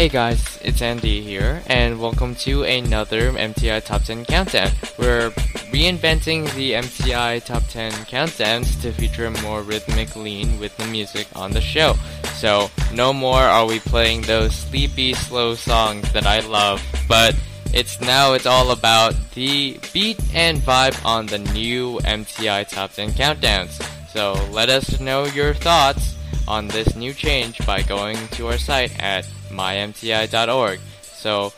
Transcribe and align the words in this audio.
Hey 0.00 0.08
guys, 0.08 0.58
it's 0.62 0.80
Andy 0.80 1.20
here, 1.20 1.62
and 1.66 2.00
welcome 2.00 2.34
to 2.36 2.62
another 2.62 3.32
MTI 3.32 3.84
Top 3.84 4.02
10 4.02 4.24
Countdown. 4.24 4.70
We're 4.98 5.30
reinventing 5.72 6.52
the 6.54 6.72
MTI 6.72 7.44
Top 7.44 7.64
10 7.68 7.92
Countdowns 8.06 8.80
to 8.80 8.92
feature 8.92 9.26
a 9.26 9.42
more 9.42 9.62
rhythmic 9.62 10.16
lean 10.16 10.58
with 10.58 10.76
the 10.76 10.86
music 10.86 11.26
on 11.36 11.50
the 11.50 11.60
show. 11.60 11.96
So, 12.34 12.70
no 12.94 13.12
more 13.12 13.42
are 13.42 13.66
we 13.66 13.78
playing 13.78 14.22
those 14.22 14.54
sleepy, 14.54 15.12
slow 15.12 15.54
songs 15.54 16.10
that 16.14 16.26
I 16.26 16.40
love, 16.40 16.82
but 17.06 17.36
it's 17.74 18.00
now 18.00 18.32
it's 18.32 18.46
all 18.46 18.70
about 18.70 19.14
the 19.34 19.78
beat 19.92 20.18
and 20.34 20.58
vibe 20.58 21.04
on 21.04 21.26
the 21.26 21.40
new 21.40 21.98
MTI 22.04 22.66
Top 22.68 22.92
10 22.92 23.10
Countdowns. 23.10 23.82
So, 24.08 24.32
let 24.50 24.70
us 24.70 24.98
know 24.98 25.26
your 25.26 25.52
thoughts 25.52 26.16
on 26.48 26.68
this 26.68 26.96
new 26.96 27.12
change 27.12 27.64
by 27.66 27.82
going 27.82 28.16
to 28.28 28.46
our 28.46 28.56
site 28.56 28.98
at 28.98 29.28
mymti.org. 29.50 30.80
So 31.02 31.52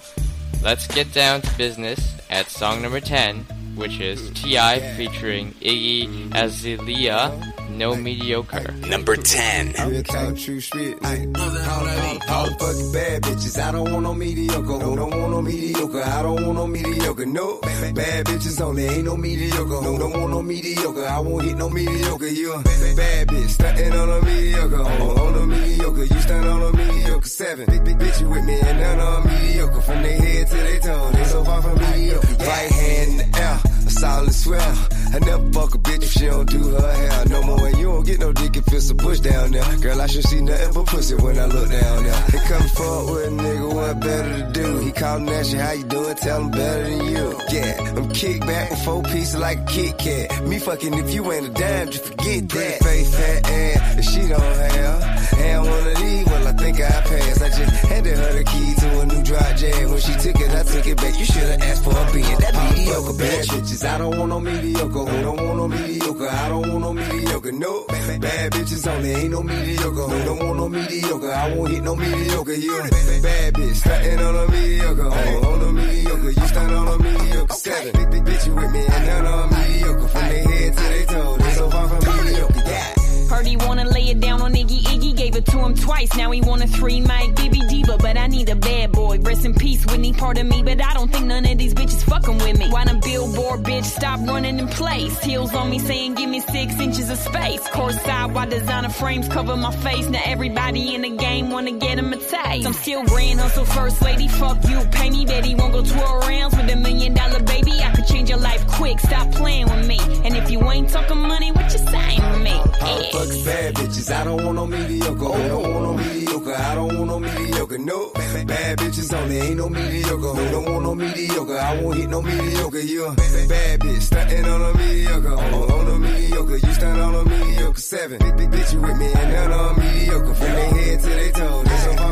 let's 0.62 0.86
get 0.86 1.12
down 1.12 1.42
to 1.42 1.58
business 1.58 2.16
at 2.30 2.48
song 2.48 2.82
number 2.82 3.00
10, 3.00 3.44
which 3.74 4.00
is 4.00 4.30
T.I. 4.30 4.80
featuring 4.96 5.52
Iggy 5.60 6.34
Azalea, 6.34 7.54
No 7.76 7.94
Mediocre. 7.94 8.74
Number 8.88 9.16
10. 9.16 9.74
Real 9.88 10.02
talk, 10.02 10.36
true 10.36 10.60
shit. 10.60 10.98
Ay, 11.02 11.26
all, 11.34 11.42
all, 11.42 12.18
all 12.28 12.46
fucking 12.58 12.92
bad 12.92 13.22
bitches. 13.22 13.60
I 13.60 13.72
don't 13.72 13.90
want 13.90 14.02
no 14.02 14.14
mediocre. 14.14 14.78
Who 14.78 14.96
don't 14.96 15.10
want 15.10 15.30
no 15.30 15.42
mediocre? 15.42 16.02
I 16.02 16.22
don't 16.22 16.46
want 16.46 16.54
no 16.54 16.66
mediocre. 16.66 17.26
No, 17.26 17.60
bad 17.60 18.26
bitches 18.26 18.60
only. 18.60 18.84
Ain't 18.86 19.04
no 19.04 19.16
mediocre. 19.16 19.64
Who 19.64 19.98
don't 19.98 20.12
want 20.12 20.30
no 20.30 20.42
mediocre? 20.42 21.04
I 21.06 21.18
won't 21.20 21.44
hit 21.44 21.56
no 21.56 21.68
mediocre. 21.70 22.28
You 22.28 22.52
a 22.52 22.62
bad 22.94 23.28
bitch. 23.28 23.48
Stunting 23.48 23.92
on 23.92 24.10
a 24.10 24.22
mediocre. 24.22 24.82
On, 24.82 25.18
on 25.18 25.34
a 25.42 25.46
mediocre. 25.46 26.04
You 26.04 26.20
stand 26.20 26.46
on 26.46 26.62
a 26.62 26.76
mediocre. 26.76 27.28
Seven. 27.28 27.66
Big, 27.66 27.84
big 27.84 27.98
bitch 27.98 28.20
you 28.20 28.28
with 28.28 28.44
me 28.44 28.60
and 28.60 28.80
none 28.80 29.00
of 29.00 29.24
mediocre. 29.24 29.80
From 29.80 30.02
their 30.02 30.20
head 30.20 30.46
to 30.48 30.54
their 30.56 30.80
toe. 30.80 31.10
They 31.12 31.24
so 31.24 31.44
far 31.44 31.62
from 31.62 31.78
mediocre. 31.78 32.26
Right 32.36 32.70
hand 32.70 33.10
in 33.20 33.30
the 33.30 33.38
air. 33.38 33.81
Solid 33.92 34.34
swell. 34.34 34.88
I 35.14 35.18
never 35.18 35.52
fuck 35.52 35.74
a 35.74 35.78
bitch 35.78 36.02
if 36.02 36.12
she 36.12 36.26
don't 36.26 36.48
do 36.48 36.58
her 36.58 36.92
hair 36.92 37.24
no 37.26 37.42
more. 37.42 37.66
And 37.66 37.78
you 37.78 37.84
don't 37.84 38.06
get 38.06 38.20
no 38.20 38.32
dick 38.32 38.56
if 38.56 38.72
it's 38.72 38.90
a 38.90 38.94
push 38.94 39.20
down 39.20 39.52
there. 39.52 39.76
Girl, 39.78 40.00
I 40.00 40.06
should 40.06 40.24
see 40.24 40.40
nothing 40.40 40.72
but 40.72 40.86
pussy 40.86 41.14
when 41.14 41.38
I 41.38 41.46
look 41.46 41.70
down 41.70 42.04
there. 42.04 42.24
They 42.32 42.38
come 42.38 42.68
forward 42.68 43.14
with 43.14 43.26
a 43.26 43.30
nigga, 43.30 43.74
what 43.74 44.00
better 44.00 44.38
to 44.38 44.52
do? 44.52 44.78
He 44.78 44.92
callin' 44.92 45.28
at 45.28 45.52
you, 45.52 45.58
how 45.58 45.72
you 45.72 45.84
doing? 45.84 46.14
Tell 46.16 46.40
him 46.42 46.50
better 46.50 46.84
than 46.84 47.06
you. 47.06 47.40
Yeah, 47.50 47.94
I'm 47.96 48.10
kick 48.10 48.40
back 48.40 48.70
with 48.70 48.84
four 48.84 49.02
pieces 49.02 49.36
like 49.36 49.58
a 49.58 49.64
Kit 49.66 49.98
Kat. 49.98 50.46
Me 50.46 50.58
fucking 50.58 50.94
if 50.94 51.14
you 51.14 51.30
ain't 51.32 51.46
a 51.46 51.50
dime, 51.50 51.90
just 51.90 52.04
forget 52.06 52.48
that. 52.48 52.78
Face 52.82 53.14
fat 53.14 53.50
ass, 53.50 53.98
if 53.98 54.04
she 54.06 54.28
don't 54.28 54.40
have. 54.40 55.32
And 55.38 55.66
one 55.66 55.86
of 55.86 55.96
these, 55.98 56.26
think 56.62 56.80
I 56.80 57.00
passed. 57.02 57.42
I 57.42 57.48
just 57.48 57.74
handed 57.90 58.16
her 58.16 58.32
the 58.38 58.44
key 58.44 58.68
to 58.80 58.88
a 59.00 59.06
new 59.06 59.22
dry 59.22 59.52
jam. 59.54 59.90
When 59.90 60.00
she 60.00 60.14
took 60.24 60.38
it, 60.40 60.50
I 60.50 60.62
took 60.62 60.86
it 60.86 60.96
back. 60.96 61.18
You 61.18 61.26
should've 61.26 61.62
asked 61.62 61.84
for 61.84 61.90
a 61.90 62.04
being 62.12 62.38
that 62.44 62.54
mediocre 62.62 63.14
bad 63.18 63.44
bitches. 63.50 63.84
I 63.84 63.98
don't 63.98 64.16
want 64.18 64.28
no 64.28 64.40
mediocre. 64.40 65.04
Who 65.10 65.22
don't 65.26 65.40
want 65.42 65.56
no 65.58 65.68
mediocre? 65.68 66.28
I 66.28 66.48
don't 66.48 66.66
want 66.70 66.80
no 66.86 66.92
mediocre. 66.92 67.52
No, 67.52 67.84
bad 67.88 68.52
bitches 68.52 68.86
only. 68.86 69.10
Ain't 69.10 69.30
no 69.32 69.42
mediocre. 69.42 70.06
Who 70.12 70.24
don't 70.24 70.38
want 70.46 70.56
no 70.58 70.68
mediocre? 70.68 71.32
I 71.32 71.54
won't 71.54 71.70
hit 71.72 71.82
no 71.82 71.96
mediocre. 71.96 72.54
You 72.54 72.82
bad 73.22 73.54
bitch. 73.54 73.74
Stunting 73.74 74.20
on 74.20 74.36
a 74.36 74.48
mediocre. 74.52 75.10
On, 75.10 75.44
on 75.44 75.60
a 75.68 75.72
mediocre. 75.72 76.30
You 76.30 76.46
stand 76.46 76.72
on 76.72 76.88
a 76.88 76.98
mediocre. 76.98 77.54
Seven. 77.54 77.92
Bitch, 78.22 78.46
you 78.46 78.54
with 78.54 78.72
me. 78.72 78.84
And 78.86 79.06
none 79.06 79.24
them 79.24 79.50
mediocre. 79.58 80.08
From 80.08 80.28
their 80.28 80.44
head 80.48 80.76
to 80.76 80.82
their 80.82 81.06
toe. 81.06 81.36
They 81.38 81.52
so 81.52 81.70
far 81.70 81.88
from 81.88 82.24
mediocre. 82.24 82.62
Yeah. 82.66 83.11
Heard 83.28 83.46
he 83.46 83.56
wanna 83.56 83.84
lay 83.84 84.10
it 84.10 84.20
down 84.20 84.40
on 84.42 84.52
Iggy 84.54 84.82
Iggy, 84.82 85.16
gave 85.16 85.36
it 85.36 85.46
to 85.46 85.58
him 85.58 85.74
twice. 85.74 86.14
Now 86.16 86.30
he 86.30 86.40
want 86.40 86.62
a 86.62 86.66
three 86.66 87.00
mic 87.00 87.34
Bibi 87.36 87.60
Diva, 87.68 87.96
but 87.98 88.16
I 88.16 88.26
need 88.26 88.48
a 88.48 88.56
bad 88.56 88.92
boy. 88.92 89.18
Rest 89.20 89.44
in 89.44 89.54
peace, 89.54 89.84
Whitney, 89.86 90.12
part 90.12 90.38
of 90.38 90.46
me, 90.46 90.62
but 90.62 90.82
I 90.82 90.94
don't 90.94 91.10
think 91.10 91.26
none 91.26 91.46
of 91.46 91.58
these 91.58 91.74
bitches 91.74 92.02
fucking 92.04 92.38
with 92.38 92.58
me. 92.58 92.68
Why 92.70 92.84
them 92.84 93.00
billboard 93.00 93.62
bitch 93.62 93.84
stop 93.84 94.20
running 94.26 94.58
in 94.58 94.68
place? 94.68 95.18
Heels 95.22 95.54
on 95.54 95.70
me 95.70 95.78
saying 95.78 96.14
give 96.14 96.28
me 96.28 96.40
six 96.40 96.78
inches 96.80 97.10
of 97.10 97.18
space. 97.18 97.66
Course 97.68 98.00
side, 98.02 98.34
why 98.34 98.46
designer 98.46 98.90
frames 98.90 99.28
cover 99.28 99.56
my 99.56 99.74
face? 99.76 100.08
Now 100.08 100.20
everybody 100.24 100.94
in 100.94 101.02
the 101.02 101.10
game 101.10 101.50
wanna 101.50 101.72
get 101.72 101.98
him 101.98 102.12
a 102.12 102.16
taste. 102.16 102.66
I'm 102.66 102.72
still 102.72 103.04
grand 103.04 103.40
hustle 103.40 103.64
first 103.64 104.02
lady, 104.02 104.28
fuck 104.28 104.58
you, 104.68 104.80
pay 104.92 105.10
me, 105.10 105.24
Betty 105.26 105.54
won't 105.54 105.72
go 105.72 105.82
12 105.82 106.28
rounds 106.28 106.56
with 106.56 106.70
a 106.70 106.76
million 106.76 107.14
dollar 107.14 107.42
baby. 107.42 107.72
I 107.82 107.92
could 107.94 108.06
change 108.06 108.28
your 108.28 108.38
life 108.38 108.66
quick, 108.68 108.98
stop 109.00 109.30
playing 109.32 109.66
with 109.66 109.86
me. 109.86 109.98
And 110.24 110.36
if 110.36 110.50
you 110.50 110.60
ain't 110.70 110.88
talking 110.90 111.18
money, 111.18 111.52
what 111.52 111.72
you 111.72 111.78
saying 111.78 112.20
to 112.20 112.38
me? 112.38 112.60
Yeah. 112.80 113.11
Fucking 113.12 113.44
bad 113.44 113.74
bitches. 113.74 114.10
I 114.10 114.24
don't 114.24 114.44
want 114.44 114.56
no 114.56 114.66
mediocre. 114.66 115.32
I 115.32 115.48
don't 115.48 115.62
want 115.62 115.84
no 115.84 115.92
mediocre? 115.94 116.54
I 116.54 116.74
don't 116.74 116.96
want 116.96 117.06
no 117.06 117.18
mediocre. 117.20 117.78
No, 117.78 118.10
bad 118.12 118.78
bitches 118.78 119.12
only. 119.12 119.38
Ain't 119.38 119.56
no 119.56 119.68
mediocre. 119.68 120.32
I 120.40 120.50
don't 120.50 120.64
want 120.64 120.82
no 120.84 120.94
mediocre? 120.94 121.58
I 121.58 121.82
won't 121.82 121.96
hit 121.98 122.08
no 122.08 122.22
mediocre. 122.22 122.80
You 122.80 123.04
a 123.04 123.14
bad 123.14 123.80
bitch. 123.80 124.00
Stunting 124.00 124.44
on 124.44 124.62
a 124.62 124.78
mediocre. 124.78 125.34
On, 125.34 125.54
on 125.54 125.86
a 125.88 125.98
mediocre. 125.98 126.56
You 126.56 126.72
stand 126.72 127.00
on 127.00 127.14
a 127.14 127.24
mediocre. 127.24 127.80
Seven. 127.80 128.18
Bitch, 128.18 128.72
you 128.72 128.80
with 128.80 128.96
me 128.96 129.06
and 129.12 129.32
none 129.32 129.50
them 129.50 129.78
mediocre. 129.78 130.34
From 130.34 130.52
their 130.58 130.70
head 130.70 131.00
to 131.00 131.08
their 131.08 131.32
toe. 131.32 131.62
They 131.62 131.76
so 131.76 131.92
far 131.96 131.96
from 131.96 131.96
mediocre. 131.96 132.11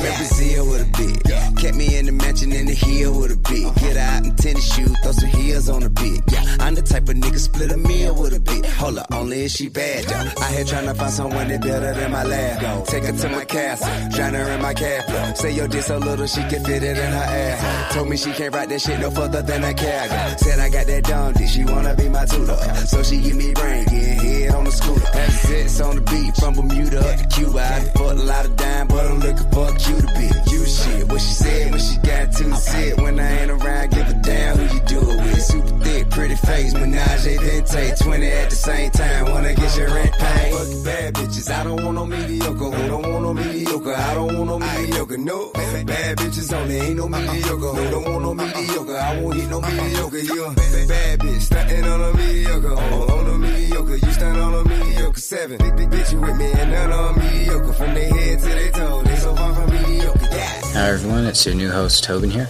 I'm 0.00 0.06
in 0.06 0.16
Brazil 0.16 0.66
with 0.66 0.80
a 0.80 0.90
bit. 0.96 1.58
Kept 1.60 1.76
me 1.76 1.98
in 1.98 2.06
the 2.06 2.12
mansion 2.12 2.52
in 2.52 2.66
the 2.66 2.72
hill 2.72 3.20
with 3.20 3.32
a 3.32 3.36
bit. 3.36 3.74
Get 3.76 3.96
out 3.98 4.24
in 4.24 4.34
tennis 4.36 4.74
shoes, 4.74 4.96
throw 5.02 5.12
some 5.12 5.28
heels 5.28 5.68
on 5.68 5.82
a 5.82 5.90
bit. 5.90 6.22
Yeah, 6.32 6.56
I'm 6.58 6.74
the 6.74 6.80
type 6.80 7.08
of 7.08 7.16
nigga 7.16 7.38
split 7.38 7.70
a 7.70 7.76
meal 7.76 8.14
with 8.14 8.32
a 8.32 8.40
bit. 8.40 8.64
Hold 8.80 8.98
up, 8.98 9.12
only 9.12 9.44
if 9.44 9.52
she 9.52 9.68
bad. 9.68 10.10
I 10.10 10.52
here 10.52 10.64
trying 10.64 10.86
to 10.86 10.94
find 10.94 11.12
someone 11.12 11.48
that 11.48 11.60
better 11.60 11.92
than 11.92 12.10
my 12.12 12.24
lab. 12.24 12.86
Take 12.86 13.04
her 13.04 13.12
to 13.12 13.28
my 13.28 13.44
castle, 13.44 13.88
drown 14.10 14.34
her 14.34 14.50
in 14.52 14.62
my 14.62 14.72
cab. 14.72 15.36
Say 15.36 15.52
your 15.52 15.68
dick 15.68 15.82
so 15.82 15.98
little 15.98 16.26
she 16.26 16.40
can 16.48 16.64
fit 16.64 16.82
it 16.82 16.96
in 16.96 17.12
her 17.12 17.28
ass. 17.28 17.94
Told 17.94 18.08
me 18.08 18.16
she 18.16 18.32
can't 18.32 18.54
ride 18.54 18.70
that 18.70 18.80
shit 18.80 19.00
no 19.00 19.10
further 19.10 19.42
than 19.42 19.64
a 19.64 19.74
cab. 19.74 20.38
Said 20.38 20.58
I 20.60 20.70
got 20.70 20.86
that 20.86 21.04
dumb 21.04 21.34
dick, 21.34 21.48
she 21.48 21.64
wanna 21.64 21.94
be 21.94 22.08
my 22.08 22.24
tutor. 22.24 22.56
So 22.86 23.02
she 23.02 23.20
give 23.20 23.36
me 23.36 23.52
brain, 23.52 23.84
getting 23.84 24.18
head 24.18 24.54
on 24.54 24.64
the 24.64 24.72
scooter. 24.72 25.10
That's 25.12 25.80
on 25.80 25.96
the 25.96 26.02
beat 26.02 26.36
from 26.36 26.54
Bermuda 26.54 27.00
up 27.00 27.18
to 27.18 27.26
Cuba. 27.28 27.60
I 27.60 28.00
a 28.10 28.14
lot 28.14 28.44
of 28.44 28.56
dime, 28.56 28.88
but 28.88 29.06
I'm 29.06 29.20
looking 29.20 29.50
for 29.50 29.68
a 29.68 29.78
cuter 29.90 30.12
bitch. 30.14 30.52
You 30.52 30.64
shit, 30.66 31.08
what 31.08 31.20
she 31.20 31.32
said 31.32 31.70
when 31.70 31.80
she 31.80 31.96
got 31.98 32.32
to 32.32 32.56
sit. 32.56 33.00
When 33.00 33.18
I 33.18 33.40
ain't 33.40 33.50
around, 33.50 33.90
give 33.90 34.08
a 34.08 34.14
damn 34.22 34.56
who 34.56 34.74
you 34.74 34.80
do 34.86 35.00
it 35.10 35.16
with. 35.24 35.42
Super 35.42 35.78
thick, 35.84 36.10
pretty 36.10 36.36
face, 36.36 36.74
menage 36.74 37.26
a 37.26 37.36
vente. 37.36 37.96
20 38.04 38.26
at 38.26 38.50
the 38.50 38.56
same 38.56 38.90
time, 38.90 39.30
wanna 39.30 39.54
get 39.54 39.76
your 39.76 39.88
rent 39.94 40.12
paid. 40.12 40.52
Fucking 40.54 40.84
bad 40.84 41.14
bitches. 41.14 41.50
I 41.50 41.64
don't 41.64 41.82
want 41.82 41.94
no 41.94 42.06
mediocre. 42.06 42.70
Who 42.76 42.88
don't 42.88 43.10
want 43.10 43.22
no 43.22 43.34
mediocre? 43.34 43.94
I 43.94 44.14
don't 44.14 44.36
want 44.36 44.46
no 44.46 44.58
mediocre. 44.58 45.18
No, 45.18 45.50
bad 45.52 46.18
bitches 46.18 46.52
only. 46.52 46.76
Ain't 46.76 46.96
no 46.96 47.08
mediocre. 47.08 47.72
Who 47.76 47.90
don't 47.90 48.04
want 48.04 48.22
no 48.22 48.34
mediocre? 48.34 48.96
I 48.96 49.20
won't 49.20 49.36
hit 49.36 49.50
no 49.50 49.60
mediocre. 49.60 50.18
You 50.18 50.44
a 50.44 50.54
bad 50.54 51.20
bitch. 51.20 51.40
Stunting 51.40 51.84
on 51.84 52.00
a 52.02 52.12
mediocre. 52.14 52.74
On, 52.74 53.10
on 53.10 53.26
a 53.34 53.38
mediocre. 53.38 53.96
You 53.96 54.12
stand 54.12 54.38
on 54.38 54.54
a 54.54 54.64
mediocre. 54.68 55.20
Seven. 55.20 55.58
Big, 55.58 55.76
big 55.76 55.90
bitch, 55.90 56.12
you 56.12 56.20
with 56.20 56.36
me 56.36 56.50
and 56.52 56.70
none 56.70 56.92
on 56.92 57.18
mediocre. 57.18 57.72
From 57.72 57.94
their 57.94 58.08
head 58.08 58.38
to 58.40 58.46
their 58.46 58.70
toe. 58.72 59.09
Hi 59.32 60.90
everyone, 60.90 61.24
it's 61.24 61.46
your 61.46 61.54
new 61.54 61.70
host 61.70 62.02
Tauben 62.04 62.32
here. 62.32 62.48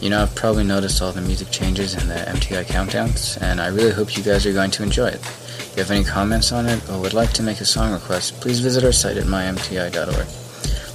You 0.00 0.08
know, 0.08 0.22
I've 0.22 0.34
probably 0.34 0.64
noticed 0.64 1.02
all 1.02 1.12
the 1.12 1.20
music 1.20 1.50
changes 1.50 1.94
in 1.94 2.08
the 2.08 2.14
MTI 2.14 2.64
countdowns, 2.64 3.40
and 3.42 3.60
I 3.60 3.66
really 3.66 3.92
hope 3.92 4.16
you 4.16 4.22
guys 4.22 4.46
are 4.46 4.52
going 4.54 4.70
to 4.70 4.82
enjoy 4.82 5.08
it. 5.08 5.16
If 5.16 5.72
you 5.76 5.82
have 5.82 5.90
any 5.90 6.04
comments 6.04 6.52
on 6.52 6.64
it 6.64 6.88
or 6.88 6.98
would 7.00 7.12
like 7.12 7.32
to 7.34 7.42
make 7.42 7.60
a 7.60 7.66
song 7.66 7.92
request, 7.92 8.40
please 8.40 8.60
visit 8.60 8.82
our 8.82 8.92
site 8.92 9.18
at 9.18 9.24
mymti.org. 9.24 10.26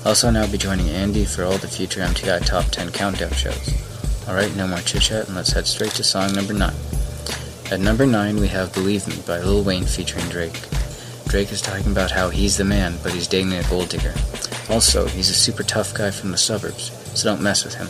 Also 0.08 0.32
now 0.32 0.52
be 0.52 0.58
joining 0.58 0.90
Andy 0.90 1.24
for 1.24 1.44
all 1.44 1.60
the 1.60 1.68
future 1.68 2.02
MTI 2.02 2.44
Top 2.44 2.66
10 2.66 2.92
countdown 2.92 3.32
shows. 3.32 4.28
Alright, 4.28 4.56
no 4.56 4.68
more 4.68 4.80
chit 4.80 5.04
chat, 5.04 5.28
and 5.28 5.36
let's 5.36 5.52
head 5.52 5.68
straight 5.68 5.92
to 5.92 6.04
song 6.04 6.34
number 6.34 6.54
9. 6.54 6.74
At 7.72 7.80
number 7.80 8.08
9, 8.08 8.38
we 8.38 8.48
have 8.48 8.74
Believe 8.74 9.08
Me 9.08 9.22
by 9.28 9.40
Lil 9.40 9.64
Wayne 9.64 9.86
featuring 9.86 10.28
Drake. 10.30 10.60
Drake 11.28 11.52
is 11.52 11.62
talking 11.62 11.92
about 11.92 12.10
how 12.10 12.30
he's 12.30 12.58
the 12.58 12.64
man, 12.64 12.96
but 13.04 13.14
he's 13.14 13.28
dating 13.28 13.54
a 13.54 13.62
gold 13.70 13.90
digger. 13.90 14.16
Also, 14.70 15.08
he's 15.08 15.30
a 15.30 15.34
super 15.34 15.64
tough 15.64 15.94
guy 15.94 16.12
from 16.12 16.32
the 16.32 16.38
suburbs, 16.38 16.92
so 17.20 17.30
don't 17.30 17.42
mess 17.42 17.64
with 17.64 17.74
him. 17.74 17.90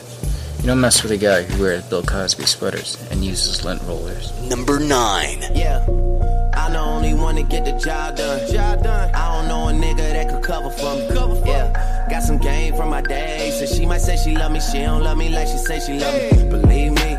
You 0.62 0.68
don't 0.68 0.82
mess 0.82 1.04
with 1.04 1.12
a 1.12 1.18
guy 1.18 1.44
who 1.44 1.62
wears 1.62 1.84
Bill 1.90 2.04
Cosby 2.04 2.46
sweaters 2.46 2.98
and 3.12 3.24
uses 3.24 3.64
lint 3.64 3.82
rollers. 3.84 4.32
Number 4.50 4.80
9. 4.80 5.42
Yeah. 5.56 5.86
I 6.54 6.70
the 6.70 6.80
only 6.80 7.14
one 7.14 7.36
to 7.36 7.44
get 7.44 7.66
the 7.66 7.72
job 7.72 8.18
done. 8.18 8.52
Job 8.52 8.84
done. 8.84 9.14
I 9.16 9.36
don't 9.36 9.48
know 9.48 9.70
a 9.70 9.72
nigga 9.72 9.98
that 10.12 10.30
could 10.30 10.44
cover 10.44 10.70
for 10.70 10.96
me. 10.96 11.08
Cover 11.10 11.36
for 11.36 11.48
yeah. 11.48 12.08
Got 12.10 12.24
some 12.24 12.38
game 12.38 12.76
from 12.76 12.90
my 12.90 13.02
day. 13.02 13.52
So 13.58 13.66
she 13.66 13.86
might 13.86 14.02
say 14.02 14.18
she 14.18 14.36
love 14.36 14.52
me, 14.52 14.60
she 14.60 14.80
don't 14.80 15.02
love 15.02 15.18
me 15.18 15.30
like 15.30 15.48
she 15.48 15.58
say 15.58 15.80
she 15.80 16.00
love 16.00 16.14
me. 16.14 16.50
Believe 16.50 16.92
me, 16.92 17.18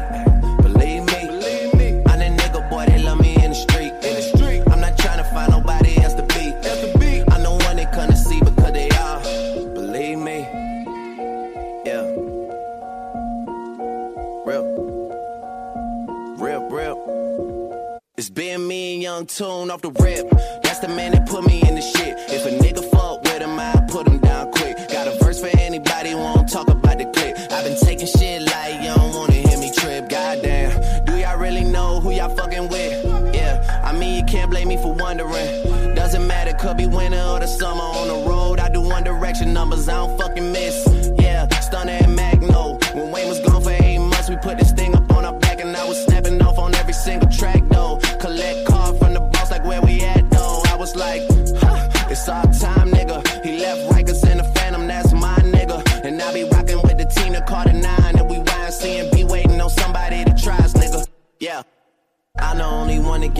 It's 18.20 18.28
been 18.28 18.68
me 18.68 18.92
and 18.92 19.02
Young 19.02 19.24
Tune 19.24 19.70
off 19.70 19.80
the 19.80 19.88
rip. 19.92 20.28
That's 20.62 20.80
the 20.80 20.88
man 20.88 21.12
that 21.12 21.26
put 21.26 21.42
me 21.46 21.62
in 21.66 21.74
the 21.74 21.80
shit. 21.80 22.18
If 22.28 22.44
a 22.44 22.50
nigga 22.50 22.84
fuck 22.90 23.22
with 23.22 23.40
him, 23.40 23.58
I 23.58 23.72
put 23.88 24.06
him 24.06 24.18
down 24.18 24.52
quick. 24.52 24.76
Got 24.90 25.08
a 25.08 25.24
verse 25.24 25.40
for 25.40 25.48
anybody 25.58 26.10
who 26.10 26.18
won't 26.18 26.46
talk 26.46 26.68
about 26.68 26.98
the 26.98 27.06
clip. 27.06 27.38
I've 27.50 27.64
been 27.64 27.78
taking 27.80 28.06
shit 28.06 28.42
like 28.42 28.82
you 28.82 28.92
don't 28.94 29.14
wanna 29.14 29.32
hear 29.32 29.56
me 29.56 29.72
trip. 29.74 30.10
Goddamn, 30.10 31.06
do 31.06 31.16
y'all 31.16 31.38
really 31.38 31.64
know 31.64 31.98
who 32.00 32.10
y'all 32.10 32.36
fucking 32.36 32.68
with? 32.68 33.34
Yeah, 33.34 33.80
I 33.82 33.94
mean 33.94 34.18
you 34.20 34.24
can't 34.30 34.50
blame 34.50 34.68
me 34.68 34.76
for 34.76 34.92
wondering. 34.92 35.94
Doesn't 35.94 36.26
matter, 36.26 36.52
could 36.52 36.76
be 36.76 36.86
winter 36.86 37.22
or 37.22 37.40
the 37.40 37.46
summer 37.46 37.80
on 37.80 38.08
the 38.08 38.28
road. 38.28 38.29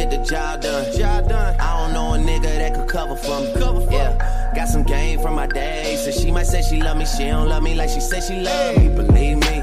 Get 0.00 0.11
the 0.11 0.25
job 0.25 0.62
done. 0.62 0.97
Job 0.97 1.29
done. 1.29 1.56
I 1.61 1.79
don't 1.79 1.93
know 1.93 2.14
a 2.14 2.19
nigga 2.19 2.43
that 2.43 2.75
could 2.75 2.88
cover 2.88 3.17
for 3.17 3.41
me. 3.41 3.52
Cover 3.55 3.81
for 3.81 3.93
yeah. 3.93 4.52
Got 4.55 4.69
some 4.69 4.82
game 4.82 5.20
from 5.20 5.35
my 5.35 5.47
days. 5.47 6.05
So 6.05 6.11
she 6.11 6.31
might 6.31 6.47
say 6.47 6.62
she 6.62 6.81
love 6.81 6.97
me, 6.97 7.06
she 7.06 7.25
don't 7.26 7.49
love 7.49 7.62
me 7.62 7.75
like 7.75 7.91
she 7.91 8.00
say 8.00 8.20
she 8.20 8.41
love 8.41 8.76
me. 8.79 8.88
Believe 8.88 9.38
me, 9.38 9.62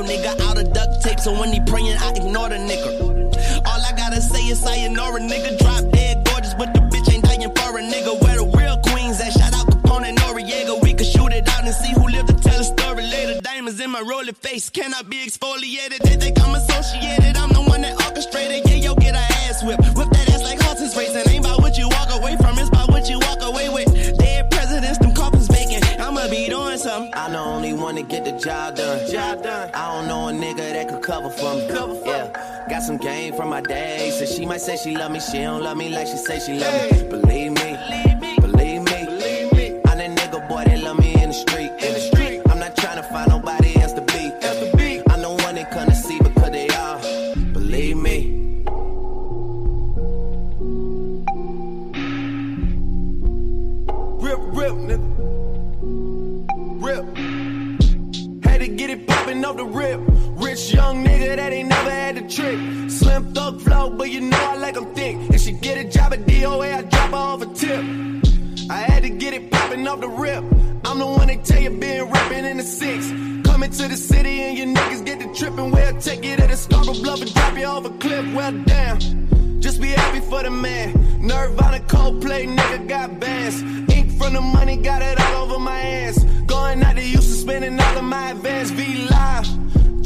oil, 0.00 0.08
nigga. 0.08 0.40
Out 0.40 0.58
of 0.58 0.72
duct 0.72 1.02
tape, 1.02 1.20
so 1.20 1.38
when 1.38 1.52
he 1.52 1.60
praying, 1.60 1.96
I 1.98 2.10
ignore 2.10 2.48
the 2.48 2.56
nigga. 2.56 3.66
All 3.66 3.82
I 3.82 3.92
gotta 3.96 4.20
say 4.20 4.42
is 4.48 4.60
sayonara, 4.60 5.20
nigga. 5.20 5.58
Drop 5.58 5.92
dead 5.92 6.26
gorgeous, 6.26 6.54
but 6.54 6.72
the 6.74 6.80
bitch 6.80 7.12
ain't 7.12 7.24
dying 7.24 7.40
for 7.42 7.78
a 7.78 7.82
nigga. 7.82 8.22
Where 8.22 8.36
the 8.36 8.46
real 8.56 8.78
queens 8.78 9.20
at? 9.20 9.32
Shout 9.32 9.54
out 9.54 9.66
Capone 9.66 10.08
and 10.08 10.18
Noreaga. 10.18 10.82
We 10.82 10.94
could 10.94 11.06
shoot 11.06 11.32
it 11.32 11.48
out 11.48 11.64
and 11.64 11.74
see 11.74 11.92
who 11.92 12.08
lived 12.08 12.28
to 12.28 12.34
tell 12.34 12.58
the 12.58 12.64
story 12.64 13.04
later. 13.04 13.40
Diamonds 13.40 13.80
in 13.80 13.90
my 13.90 14.00
rolling 14.00 14.34
face 14.34 14.70
cannot 14.70 15.08
be 15.08 15.16
exfoliated. 15.26 16.20
They 16.20 16.29
job 28.40 28.76
done. 28.76 29.10
Job 29.10 29.42
done. 29.42 29.70
I 29.74 29.94
don't 29.94 30.08
know 30.08 30.28
a 30.28 30.32
nigga 30.32 30.72
that 30.72 30.88
could 30.88 31.02
cover 31.02 31.30
for 31.30 31.54
me. 31.54 31.68
Cover 31.68 31.94
for 31.94 32.06
yeah. 32.06 32.66
Got 32.68 32.82
some 32.82 32.96
game 32.96 33.34
from 33.34 33.48
my 33.48 33.60
days. 33.60 34.18
So 34.18 34.26
she 34.26 34.46
might 34.46 34.60
say 34.60 34.76
she 34.76 34.96
love 34.96 35.12
me, 35.12 35.20
she 35.20 35.38
don't 35.38 35.62
love 35.62 35.76
me 35.76 35.88
like 35.88 36.06
she 36.06 36.16
say 36.16 36.40
she 36.40 36.58
love 36.58 36.90
me. 36.90 37.08
Believe 37.08 37.52
me, 37.52 37.76
believe 37.88 38.09
you 64.10 64.20
know 64.20 64.36
I 64.36 64.56
like 64.56 64.76
'em 64.76 64.86
thick. 64.94 65.16
If 65.30 65.40
she 65.42 65.52
get 65.52 65.78
a 65.78 65.84
job 65.84 66.12
at 66.12 66.26
DOA, 66.26 66.74
I 66.78 66.82
drop 66.82 67.10
her 67.10 67.16
off 67.16 67.42
a 67.42 67.46
tip. 67.46 67.84
I 68.68 68.78
had 68.90 69.02
to 69.02 69.10
get 69.10 69.34
it 69.34 69.50
popping 69.50 69.86
off 69.86 70.00
the 70.00 70.08
rip. 70.08 70.42
I'm 70.84 70.98
the 70.98 71.06
one 71.06 71.28
that 71.28 71.44
tell 71.44 71.62
you 71.62 71.70
been 71.70 72.10
rapping 72.10 72.44
in 72.44 72.56
the 72.56 72.64
six. 72.64 73.08
Coming 73.48 73.70
to 73.70 73.88
the 73.88 73.96
city 73.96 74.42
and 74.42 74.58
your 74.58 74.68
niggas 74.68 75.04
get 75.04 75.18
the 75.20 75.28
trippin'. 75.38 75.70
We'll 75.70 75.96
take 76.00 76.24
you 76.24 76.36
to 76.36 76.46
the 76.46 76.56
Scarborough 76.56 77.00
Bluff 77.02 77.20
and 77.20 77.32
drop 77.34 77.56
you 77.56 77.66
off 77.66 77.84
a 77.84 77.90
cliff. 78.02 78.24
Well, 78.34 78.52
damn. 78.64 78.98
Just 79.60 79.80
be 79.80 79.88
happy 79.88 80.20
for 80.20 80.42
the 80.42 80.50
man. 80.50 80.88
Nirvana, 81.20 81.80
Coldplay, 81.80 82.42
nigga 82.56 82.88
got 82.88 83.20
bands. 83.20 83.62
Ink 83.94 84.18
from 84.18 84.32
the 84.32 84.40
money, 84.40 84.76
got 84.76 85.02
it 85.02 85.20
all 85.20 85.44
over 85.44 85.58
my 85.58 85.78
hands. 85.78 86.24
Going 86.46 86.82
out 86.82 86.96
to 86.96 87.02
Houston, 87.02 87.36
spending 87.44 87.80
all 87.80 87.98
of 87.98 88.04
my 88.04 88.30
advance. 88.30 88.70
V 88.70 89.08
live. 89.08 89.46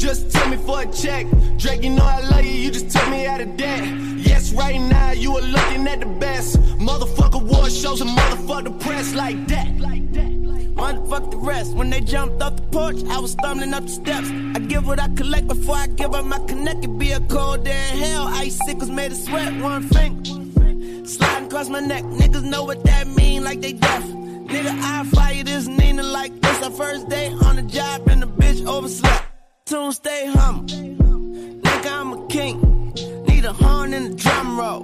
Just 0.04 0.30
tell 0.30 0.46
me 0.50 0.58
for 0.58 0.82
a 0.82 0.86
check. 0.92 1.26
Drake, 1.56 1.82
you 1.82 1.88
know 1.88 2.04
I 2.04 2.20
love 2.28 2.44
you, 2.44 2.50
you 2.50 2.70
just 2.70 2.90
tell 2.90 3.08
me 3.08 3.24
out 3.24 3.40
of 3.40 3.56
debt. 3.56 3.82
Yes, 4.18 4.52
right 4.52 4.78
now 4.78 5.12
you 5.12 5.34
are 5.34 5.40
looking 5.40 5.88
at 5.88 6.00
the 6.00 6.06
best. 6.20 6.60
Motherfucker 6.78 7.42
war 7.42 7.70
shows 7.70 8.02
and 8.02 8.10
motherfuck 8.10 8.64
the 8.64 8.72
press 8.84 9.14
like 9.14 9.46
that. 9.48 9.66
Motherfuck 10.76 11.30
the 11.30 11.38
rest. 11.38 11.74
When 11.74 11.88
they 11.88 12.02
jumped 12.02 12.42
off 12.42 12.56
the 12.56 12.62
porch, 12.64 13.02
I 13.08 13.18
was 13.18 13.32
stumbling 13.32 13.72
up 13.72 13.84
the 13.84 13.88
steps. 13.88 14.28
I 14.54 14.58
give 14.58 14.86
what 14.86 15.00
I 15.00 15.08
collect 15.08 15.48
before 15.48 15.76
I 15.76 15.86
give 15.86 16.14
up 16.14 16.26
my 16.26 16.38
connect. 16.40 16.84
It 16.84 16.98
be 16.98 17.12
a 17.12 17.20
cold 17.20 17.64
day 17.64 17.88
in 17.92 17.98
hell. 18.00 18.26
Ice 18.28 18.58
sickles 18.66 18.90
made 18.90 19.10
of 19.10 19.16
sweat, 19.16 19.58
one 19.62 19.84
finger. 19.88 21.08
Sliding 21.08 21.46
across 21.46 21.70
my 21.70 21.80
neck. 21.80 22.04
Niggas 22.04 22.42
know 22.42 22.64
what 22.64 22.84
that 22.84 23.06
mean, 23.06 23.42
like 23.42 23.62
they 23.62 23.72
deaf. 23.72 24.04
Nigga, 24.04 24.78
I 24.82 25.04
fire 25.04 25.42
this 25.44 25.66
Nina 25.66 26.02
like 26.02 26.38
this. 26.42 26.62
Our 26.62 26.70
first 26.72 27.08
day 27.08 27.32
on 27.46 27.56
the 27.56 27.62
job 27.62 28.06
and 28.08 28.20
the 28.20 28.26
bitch 28.26 28.66
overslept. 28.66 29.33
Tune 29.66 29.92
stay 29.92 30.26
humble. 30.26 30.66
Nigga, 30.66 31.90
I'm 31.90 32.12
a 32.12 32.26
king. 32.26 32.92
Need 33.26 33.46
a 33.46 33.52
horn 33.54 33.94
and 33.94 34.12
a 34.12 34.14
drum 34.14 34.60
roll. 34.60 34.82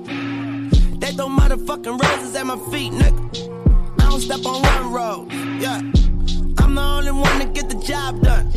They 0.99 1.13
throw 1.13 1.27
motherfucking 1.29 2.01
roses 2.01 2.35
at 2.35 2.47
my 2.47 2.57
feet, 2.71 2.91
nigga. 2.91 4.01
I 4.01 4.09
don't 4.09 4.23
step 4.23 4.47
on 4.47 4.63
one 4.63 4.91
road. 4.91 5.33
Yeah. 5.61 5.83
I'm 6.61 6.75
the 6.75 6.81
only 6.81 7.13
one 7.13 7.41
to 7.41 7.47
get 7.53 7.69
the 7.69 7.79
job 7.85 8.23
done. 8.23 8.51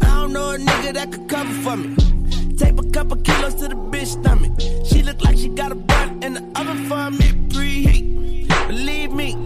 I 0.00 0.06
don't 0.06 0.32
know 0.32 0.50
a 0.50 0.58
nigga 0.58 0.94
that 0.94 1.12
could 1.12 1.28
cover 1.28 1.54
for 1.62 1.76
me. 1.76 1.94
Tape 2.56 2.80
a 2.80 2.90
couple 2.90 3.18
kilos 3.18 3.54
to 3.54 3.68
the 3.68 3.76
bitch 3.76 4.20
stomach. 4.20 4.60
She 4.84 5.04
look 5.04 5.22
like 5.22 5.38
she 5.38 5.46
got 5.46 5.70
a 5.70 5.76
bun 5.76 6.24
in 6.24 6.34
the 6.34 6.42
oven 6.56 6.88
for 6.88 7.08
me 7.12 7.28
preheat. 7.50 8.48
Believe 8.66 9.12
me, 9.12 9.36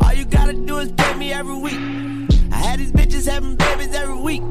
all 0.00 0.14
you 0.14 0.26
gotta 0.26 0.52
do 0.52 0.78
is 0.78 0.92
pay 0.92 1.14
me 1.14 1.32
every 1.32 1.56
week. 1.56 1.80
I 2.52 2.56
had 2.56 2.78
these 2.78 2.92
bitches 2.92 3.28
having 3.28 3.56
babies 3.56 3.96
every 3.96 4.14
week. 4.14 4.42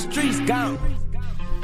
Streets, 0.00 0.40
gone. 0.40 0.78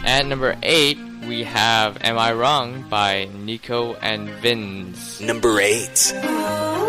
At 0.05 0.27
number 0.27 0.57
8, 0.63 0.99
we 1.27 1.45
have 1.45 1.97
Am 2.03 2.19
I 2.19 2.33
Wrong 2.35 2.85
by 2.89 3.29
Nico 3.35 3.95
and 3.95 4.29
Vinz. 4.29 5.21
Number 5.21 5.59
8. 5.59 6.86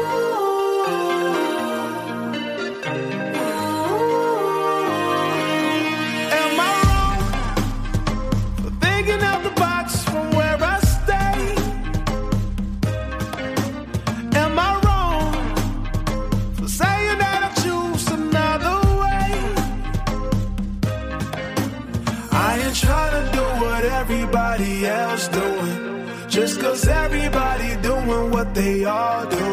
What 26.78 26.88
everybody 26.90 27.70
doing. 27.82 27.98
Cause 28.08 28.30
everybody 28.32 28.54
they 28.54 28.86
all 28.86 29.26
do. 29.26 29.48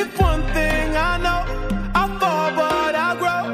If 0.00 0.20
one 0.20 0.42
thing 0.54 0.96
I 0.96 1.18
know, 1.18 1.42
I 1.92 2.06
fall 2.20 2.50
but 2.54 2.94
I 2.94 3.16
grow. 3.18 3.44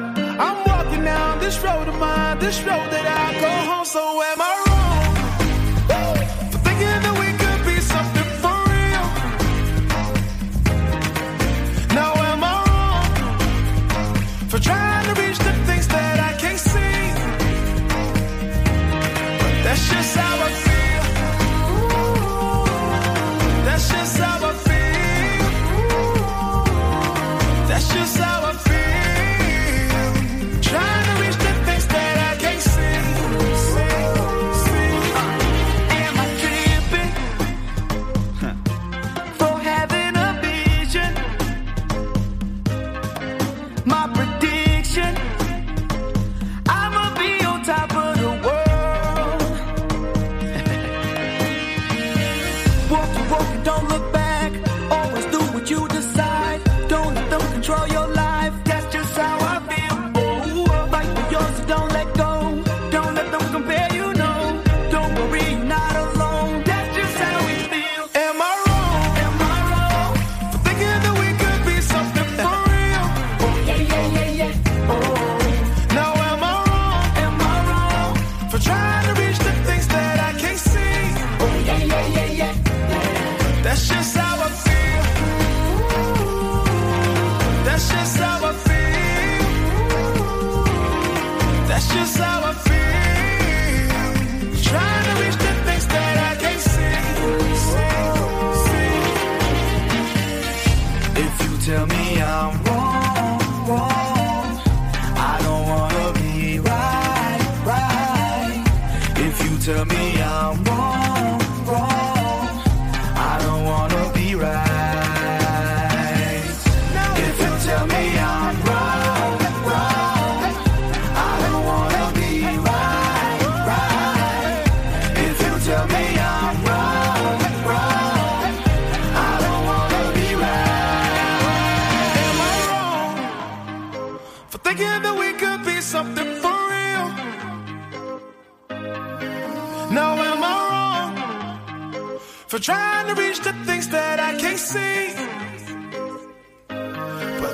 I'm 0.47 0.59
walking 0.69 1.02
down 1.02 1.40
this 1.40 1.59
road 1.61 1.88
of 1.88 1.99
mine, 1.99 2.38
this 2.38 2.59
road 2.61 2.88
that 2.93 3.07
I 3.25 3.40
go 3.40 3.73
home. 3.73 3.87
So 3.87 4.23
am 4.23 4.43
I 4.43 4.60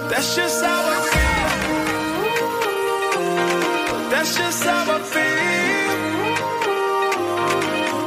that's 0.08 0.36
just 0.36 0.64
how 0.64 0.82
I 0.88 1.00
feel. 1.10 1.46
That's 4.10 4.36
just 4.36 4.64
how 4.64 4.94
I 4.94 4.98
feel. 5.12 5.34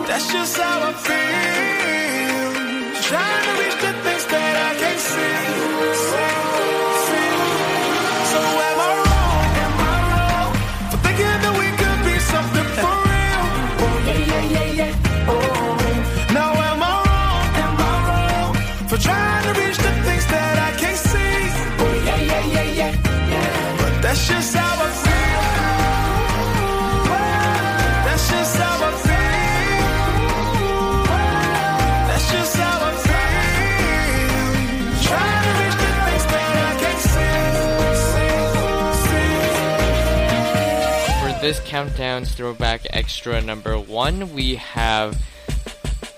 That's 0.08 0.32
just 0.32 0.58
how 0.58 0.90
I 0.90 0.94
feel. 0.94 1.69
This 41.50 41.62
countdown's 41.62 42.36
throwback 42.36 42.82
extra 42.92 43.42
number 43.42 43.80
one, 43.80 44.36
we 44.36 44.54
have 44.58 45.20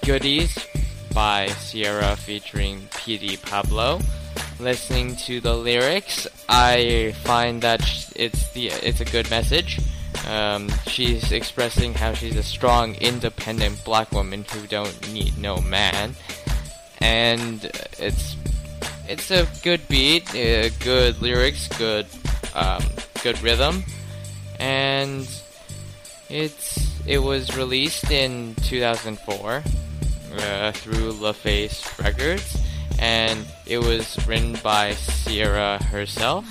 Goodies 0.05 0.67
by 1.13 1.47
Ciara 1.47 2.17
featuring 2.17 2.89
Petey 2.97 3.37
Pablo. 3.37 4.01
Listening 4.59 5.15
to 5.27 5.39
the 5.39 5.55
lyrics, 5.55 6.27
I 6.49 7.15
find 7.23 7.61
that 7.61 7.79
it's 8.13 8.51
the 8.51 8.71
it's 8.83 8.99
a 8.99 9.05
good 9.05 9.29
message. 9.29 9.79
Um, 10.27 10.67
she's 10.87 11.31
expressing 11.31 11.93
how 11.93 12.11
she's 12.13 12.35
a 12.35 12.43
strong, 12.43 12.95
independent 12.95 13.85
black 13.85 14.11
woman 14.11 14.43
who 14.51 14.67
don't 14.67 15.13
need 15.13 15.37
no 15.37 15.61
man, 15.61 16.13
and 16.99 17.71
it's 17.97 18.35
it's 19.07 19.31
a 19.31 19.47
good 19.63 19.87
beat, 19.87 20.29
uh, 20.31 20.67
good 20.81 21.21
lyrics, 21.21 21.69
good 21.77 22.07
um, 22.53 22.83
good 23.23 23.41
rhythm, 23.41 23.85
and 24.61 25.27
it's 26.29 27.05
it 27.07 27.17
was 27.17 27.57
released 27.57 28.11
in 28.11 28.55
2004 28.63 29.63
uh, 30.33 30.71
through 30.71 31.13
LaFace 31.13 32.01
Records, 32.01 32.57
and 32.99 33.45
it 33.65 33.79
was 33.79 34.25
written 34.27 34.55
by 34.63 34.93
Ciara 34.93 35.83
herself. 35.83 36.45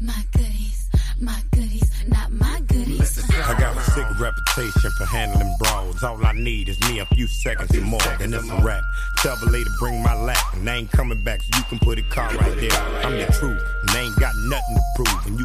My 0.00 0.22
goodies, 0.32 0.90
my 1.20 1.42
goodies, 1.50 1.90
my 2.30 2.60
goodies. 2.68 3.24
I 3.34 3.58
got 3.58 3.76
a 3.76 3.80
sick 3.80 4.06
reputation 4.20 4.90
for 4.98 5.06
handling 5.06 5.54
brawls. 5.58 6.04
All 6.04 6.24
I 6.24 6.32
need 6.32 6.68
is 6.68 6.78
me 6.88 7.00
a 7.00 7.06
few 7.06 7.26
seconds 7.26 7.74
or 7.76 7.80
more, 7.80 8.00
and 8.20 8.34
it's 8.34 8.48
a 8.48 8.62
wrap. 8.62 8.82
Tell 9.18 9.36
the 9.36 9.50
lady 9.50 9.70
bring 9.80 10.02
my 10.02 10.14
lap, 10.14 10.54
and 10.54 10.68
I 10.68 10.76
ain't 10.76 10.90
coming 10.92 11.24
back, 11.24 11.40
so 11.42 11.58
you 11.58 11.64
can 11.64 11.78
put 11.78 11.98
a 11.98 12.02
car 12.02 12.28
right 12.36 12.60
there. 12.60 12.70
I'm 13.02 13.12
the 13.12 13.26
truth, 13.32 13.62
and 13.80 13.88
they 13.88 14.00
ain't 14.00 14.16
got 14.16 14.34
nothing 14.36 14.76
to 14.76 14.82
prove. 14.94 14.97
And 14.97 14.97
you 14.97 14.97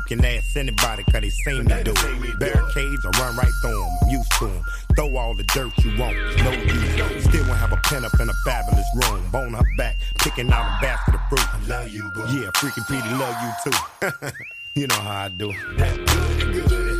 can 0.07 0.23
ask 0.25 0.55
anybody, 0.57 1.03
cause 1.03 1.21
they 1.21 1.29
seen 1.29 1.65
me 1.65 1.83
do 1.83 1.93
it. 1.95 2.39
Barricades, 2.39 3.05
I 3.05 3.19
run 3.19 3.35
right 3.35 3.51
through 3.61 3.79
them, 3.79 3.97
I'm 4.01 4.09
used 4.09 4.31
to 4.39 4.47
them. 4.47 4.63
Throw 4.95 5.17
all 5.17 5.33
the 5.33 5.43
dirt 5.43 5.71
you 5.83 5.97
want, 5.97 6.15
no 6.43 6.51
use. 6.51 7.23
Still 7.23 7.45
won't 7.47 7.59
have 7.59 7.73
a 7.73 7.77
pen 7.77 8.05
up 8.05 8.19
in 8.19 8.29
a 8.29 8.33
fabulous 8.45 8.87
room. 8.95 9.29
Bone 9.31 9.53
her 9.53 9.63
back, 9.77 9.97
picking 10.19 10.51
out 10.51 10.77
a 10.77 10.81
basket 10.81 11.15
of 11.15 11.21
fruit. 11.29 11.53
I 11.53 11.67
love 11.67 11.89
you, 11.89 12.09
boo. 12.13 12.21
Yeah, 12.21 12.51
freaking 12.51 12.87
Petey 12.87 13.13
love 13.15 13.35
you 13.41 13.71
too. 13.71 14.27
you 14.81 14.87
know 14.87 14.95
how 14.95 15.25
I 15.25 15.29
do. 15.29 15.47
You 15.47 15.77
may 15.77 15.97
look 15.97 16.92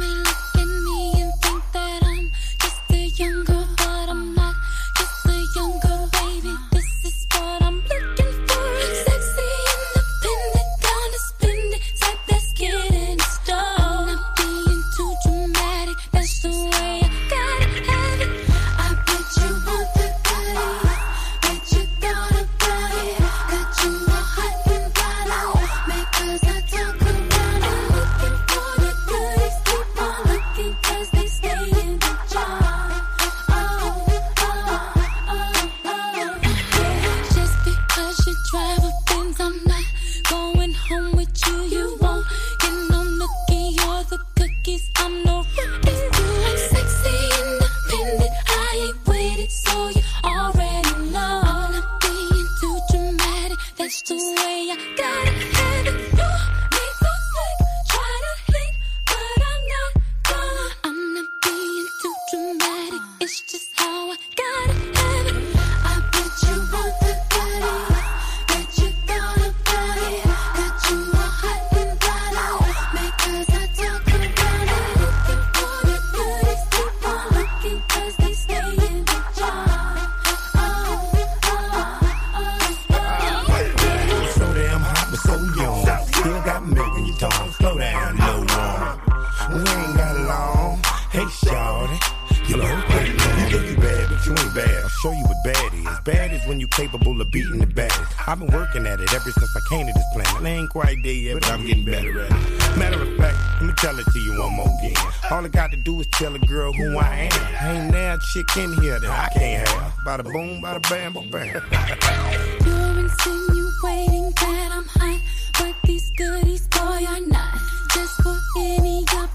Hey, 91.14 91.20
shawty. 91.26 92.50
You 92.50 92.58
look 92.58 92.86
pretty. 92.90 93.12
You 93.12 93.18
think 93.20 93.70
you 93.70 93.78
bad, 93.78 94.10
but 94.10 94.26
you 94.26 94.32
ain't 94.32 94.56
bad. 94.56 94.82
I'll 94.82 94.90
show 94.90 95.12
you 95.12 95.24
what 95.26 95.44
bad 95.44 95.74
is. 95.76 96.00
Bad 96.00 96.34
is 96.34 96.44
when 96.48 96.60
you're 96.60 96.70
capable 96.70 97.22
of 97.22 97.30
beating 97.30 97.60
the 97.60 97.68
baddest. 97.68 98.28
I've 98.28 98.40
been 98.40 98.52
working 98.52 98.88
at 98.88 99.00
it 99.00 99.14
ever 99.14 99.30
since 99.30 99.56
I 99.56 99.60
came 99.70 99.86
to 99.86 99.94
this 99.94 100.06
planet. 100.12 100.42
I 100.42 100.50
ain't 100.50 100.72
quite 100.72 100.98
there 101.04 101.14
yet, 101.14 101.36
but 101.36 101.52
I'm 101.52 101.68
getting 101.68 101.86
better 101.86 102.20
at 102.20 102.32
it. 102.32 102.78
Matter 102.80 103.00
of 103.00 103.16
fact, 103.16 103.38
let 103.62 103.68
me 103.68 103.74
tell 103.78 104.00
it 104.00 104.06
to 104.12 104.20
you 104.22 104.40
one 104.40 104.54
more 104.54 104.66
again. 104.80 104.96
All 105.30 105.46
I 105.46 105.50
got 105.50 105.70
to 105.70 105.78
do 105.78 106.00
is 106.00 106.08
tell 106.14 106.34
a 106.34 106.40
girl 106.40 106.74
who 106.74 106.98
I 106.98 107.30
am. 107.32 107.76
Ain't 107.78 107.94
now 107.94 108.18
chick 108.34 108.58
in 108.58 108.74
here 108.82 109.00
that 109.00 109.12
I 109.12 109.38
can't 109.38 109.68
have. 109.70 109.94
Bada 110.08 110.24
boom, 110.24 110.64
bada 110.64 110.82
bam, 110.90 111.14
bada 111.14 111.32
bam. 111.32 111.46
you're 112.66 113.06
insinuating 113.06 114.32
that 114.32 114.72
I'm 114.74 114.86
hot, 114.88 115.22
but 115.60 115.76
these 115.88 116.10
goodies, 116.18 116.68
boy, 116.70 117.06
are 117.08 117.22
not. 117.22 117.54
Just 117.94 118.20
for 118.24 118.36
any 118.58 119.06
of 119.16 119.33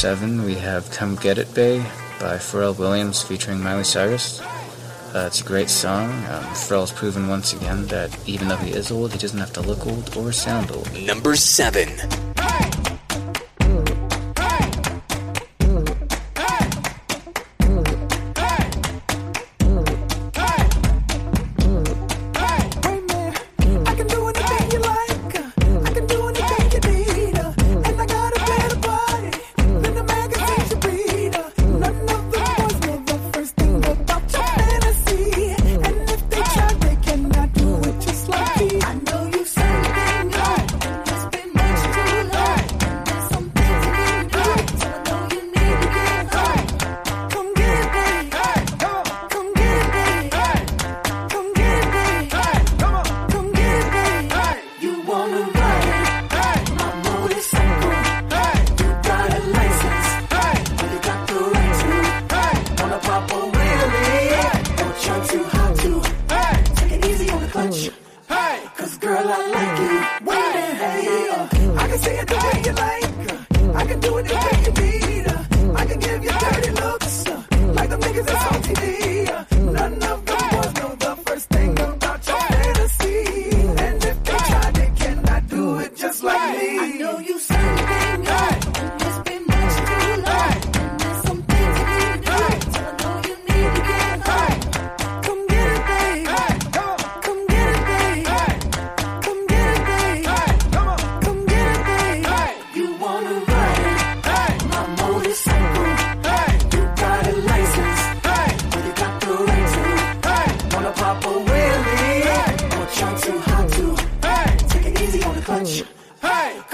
7, 0.00 0.44
we 0.44 0.54
have 0.54 0.90
Come 0.90 1.14
Get 1.16 1.36
It 1.36 1.54
Bae 1.54 1.84
by 2.18 2.36
Pharrell 2.38 2.78
Williams 2.78 3.22
featuring 3.22 3.60
Miley 3.60 3.84
Cyrus. 3.84 4.40
Uh, 4.40 5.24
it's 5.26 5.42
a 5.42 5.44
great 5.44 5.68
song. 5.68 6.08
Um, 6.10 6.42
Pharrell's 6.54 6.90
proven 6.90 7.28
once 7.28 7.52
again 7.52 7.86
that 7.88 8.16
even 8.26 8.48
though 8.48 8.56
he 8.56 8.70
is 8.70 8.90
old, 8.90 9.12
he 9.12 9.18
doesn't 9.18 9.38
have 9.38 9.52
to 9.52 9.60
look 9.60 9.86
old 9.86 10.16
or 10.16 10.32
sound 10.32 10.72
old. 10.72 10.90
Number 11.04 11.36
7. 11.36 12.29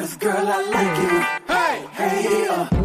Cause 0.06 0.16
girl, 0.18 0.36
I 0.38 0.62
like 0.70 1.02
you. 1.02 1.52
Hey, 1.52 1.86
hey, 1.96 2.46
uh. 2.48 2.75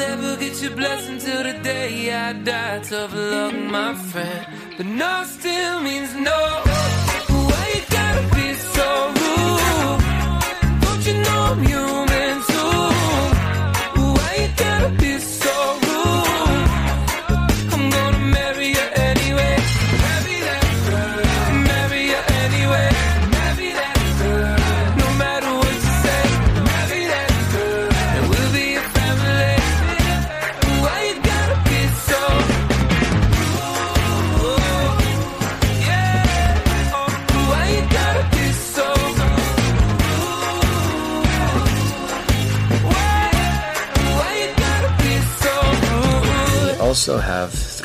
never 0.00 0.36
get 0.38 0.62
your 0.62 0.74
blessing 0.74 1.18
till 1.18 1.42
the 1.42 1.56
day 1.62 2.12
I 2.12 2.32
die. 2.32 2.80
Tough 2.90 3.14
luck, 3.14 3.54
my 3.76 3.94
friend. 3.94 4.46
But 4.76 4.86
no 4.86 5.24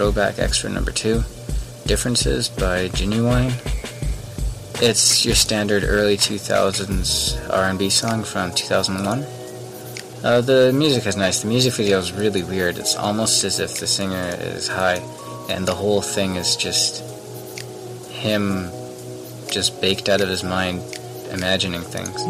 Throwback 0.05 0.37
Extra 0.37 0.69
Number 0.69 0.91
2, 0.91 1.23
Differences 1.87 2.47
by 2.47 2.89
Ginuwine. 2.89 3.49
It's 4.79 5.25
your 5.25 5.33
standard 5.33 5.83
early 5.83 6.15
2000s 6.15 7.49
R&B 7.49 7.89
song 7.89 8.23
from 8.23 8.53
2001. 8.53 9.25
Uh, 10.23 10.41
the 10.41 10.71
music 10.75 11.07
is 11.07 11.17
nice. 11.17 11.41
The 11.41 11.47
music 11.47 11.73
video 11.73 11.97
is 11.97 12.11
really 12.11 12.43
weird. 12.43 12.77
It's 12.77 12.95
almost 12.95 13.43
as 13.43 13.59
if 13.59 13.79
the 13.79 13.87
singer 13.87 14.37
is 14.39 14.67
high, 14.67 15.01
and 15.49 15.67
the 15.67 15.73
whole 15.73 16.03
thing 16.03 16.35
is 16.35 16.55
just 16.55 17.03
him 18.11 18.69
just 19.49 19.81
baked 19.81 20.07
out 20.07 20.21
of 20.21 20.29
his 20.29 20.43
mind 20.43 20.83
imagining 21.31 21.81
things. 21.81 22.21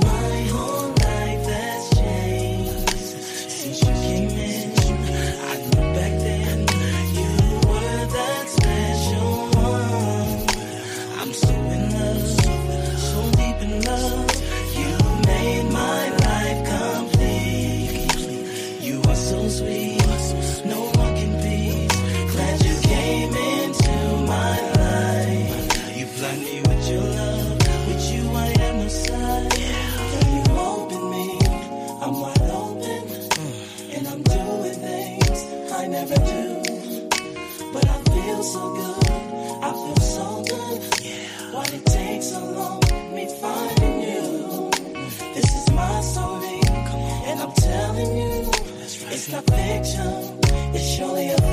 It's 49.87 49.99
only 49.99 50.79
surely 50.79 51.29
a 51.29 51.44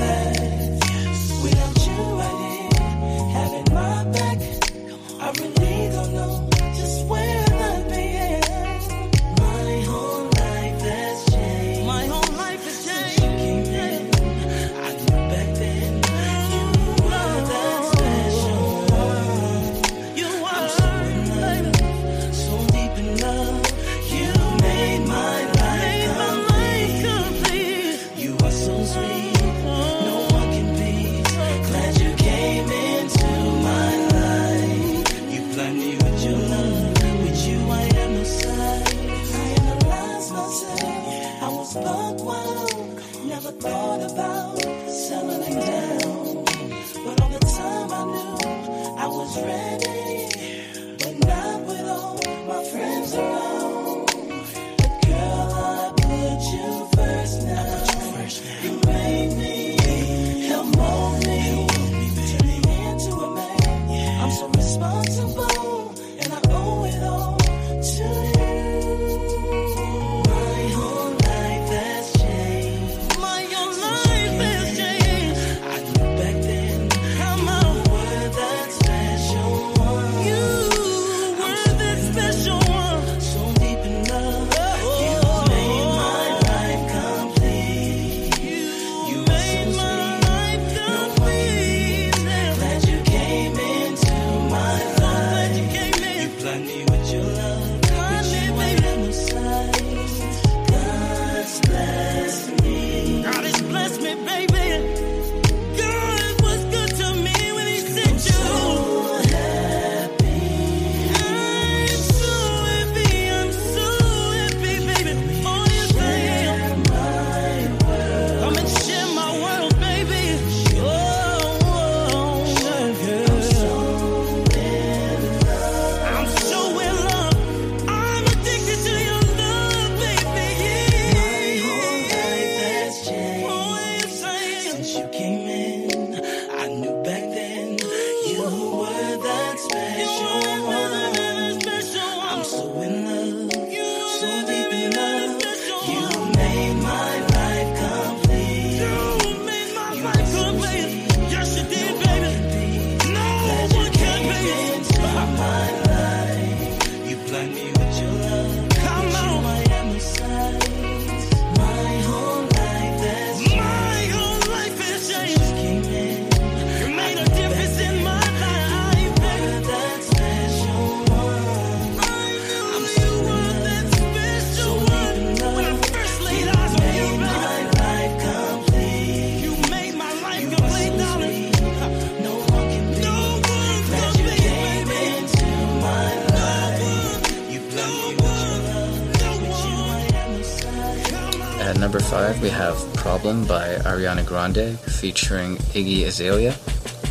Problem 193.23 193.47
by 193.47 193.75
Ariana 193.85 194.25
Grande 194.25 194.77
featuring 194.77 195.55
Iggy 195.71 196.05
Azalea. 196.05 196.53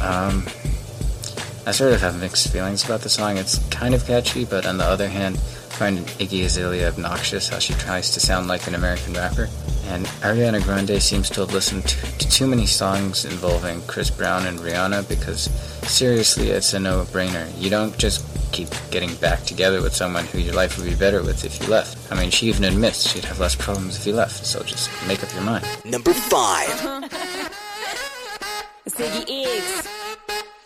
Um, 0.03 0.45
I 1.67 1.71
sort 1.71 1.95
of 1.95 2.03
have 2.03 2.21
mixed 2.21 2.53
feelings 2.53 2.85
about 2.85 3.01
the 3.01 3.09
song. 3.09 3.39
It's 3.39 3.57
kind 3.71 3.95
of 3.95 4.05
catchy, 4.05 4.45
but 4.45 4.67
on 4.67 4.77
the 4.77 4.85
other 4.85 5.09
hand, 5.09 5.37
I 5.37 5.39
find 5.73 5.99
Iggy 6.21 6.45
Azalea 6.45 6.89
obnoxious 6.89 7.49
how 7.49 7.59
she 7.59 7.73
tries 7.73 8.11
to 8.13 8.21
sound 8.21 8.47
like 8.47 8.67
an 8.67 8.75
American 8.75 9.15
rapper. 9.15 9.49
And 9.87 10.05
Ariana 10.21 10.63
Grande 10.63 11.01
seems 11.01 11.31
to 11.31 11.41
have 11.41 11.55
listened 11.55 11.89
to, 11.89 12.19
to 12.19 12.29
too 12.29 12.47
many 12.47 12.67
songs 12.67 13.25
involving 13.25 13.81
Chris 13.87 14.11
Brown 14.11 14.45
and 14.45 14.59
Rihanna 14.59 15.09
because 15.09 15.45
seriously, 15.91 16.51
it's 16.51 16.75
a 16.75 16.79
no 16.79 17.05
brainer. 17.05 17.51
You 17.59 17.71
don't 17.71 17.97
just 17.97 18.32
keep 18.53 18.69
getting 18.91 19.15
back 19.17 19.43
together 19.45 19.83
with 19.83 19.95
someone 19.95 20.25
who 20.27 20.39
your 20.39 20.55
life 20.55 20.79
would 20.79 20.89
be 20.89 20.95
better 20.95 21.23
with 21.23 21.45
if 21.45 21.61
you 21.61 21.69
left. 21.69 22.13
I 22.13 22.21
mean, 22.21 22.31
she 22.31 22.47
even 22.47 22.65
admits 22.65 23.11
she'd 23.11 23.25
have 23.25 23.41
less 23.41 23.57
problems 23.57 23.97
if 23.97 24.07
you 24.07 24.13
left, 24.13 24.45
so 24.45 24.63
just 24.63 24.91
make 25.09 25.23
up 25.25 25.33
your 25.35 25.43
mind. 25.43 25.67
Number 25.85 26.13
five. 26.13 27.09
It's 28.85 28.97
Iggy 28.97 29.25
Iggs. 29.27 29.87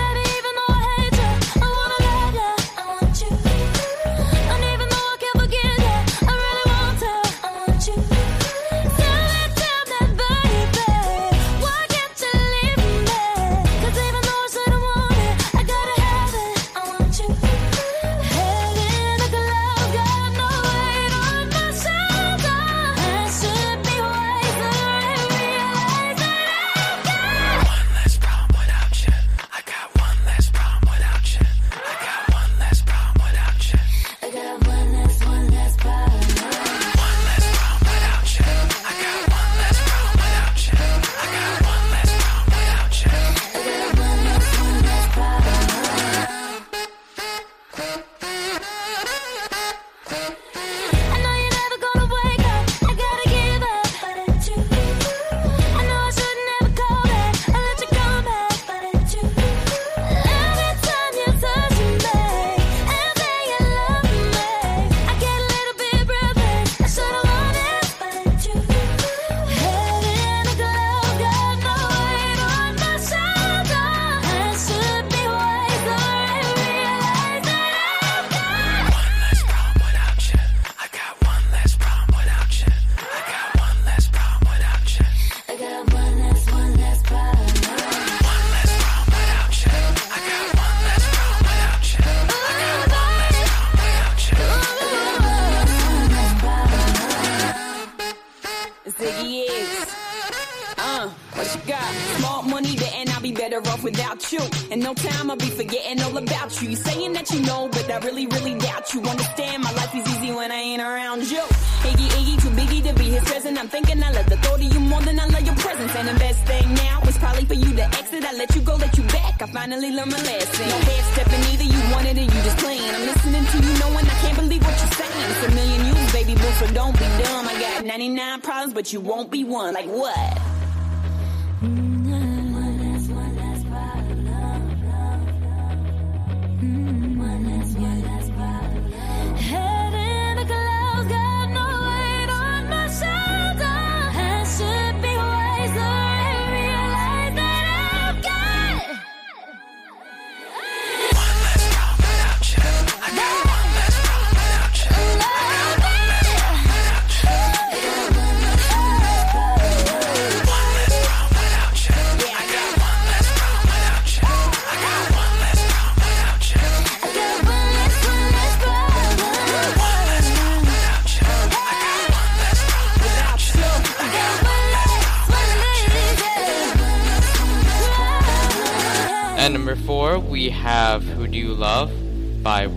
But 128.81 128.95
you 128.95 129.01
won't 129.01 129.31
be 129.31 129.45
one. 129.45 129.75
Like 129.75 129.85
what? 129.85 130.39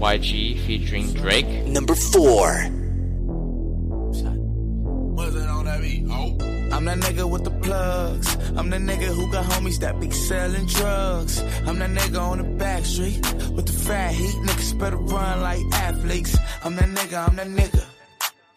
YG 0.04 0.60
featuring 0.68 1.14
Drake. 1.14 1.48
Number 1.66 1.96
four. 1.96 2.50
I'm 6.74 6.86
that 6.86 6.98
nigga 7.00 7.30
with 7.30 7.46
the 7.46 7.52
plugs. 7.62 8.36
I'm 8.58 8.70
the 8.70 8.78
nigga 8.78 9.08
who 9.16 9.32
got 9.32 9.46
homies 9.46 9.80
that 9.80 10.02
be 10.02 10.12
selling 10.12 10.66
drugs. 10.66 11.42
I'm 11.66 11.80
that 11.80 11.92
nigga 11.92 12.20
on 12.20 12.40
the 12.40 12.44
back 12.44 12.84
street 12.84 13.22
with 13.56 13.66
the 13.66 13.72
fat 13.72 14.14
heat. 14.14 14.36
Niggas 14.48 14.78
better 14.78 14.98
run 14.98 15.42
like 15.42 15.62
athletes. 15.72 16.38
I'm 16.66 16.76
that 16.76 16.90
nigga, 16.90 17.26
I'm 17.26 17.38
that 17.38 17.48
nigga. 17.48 17.86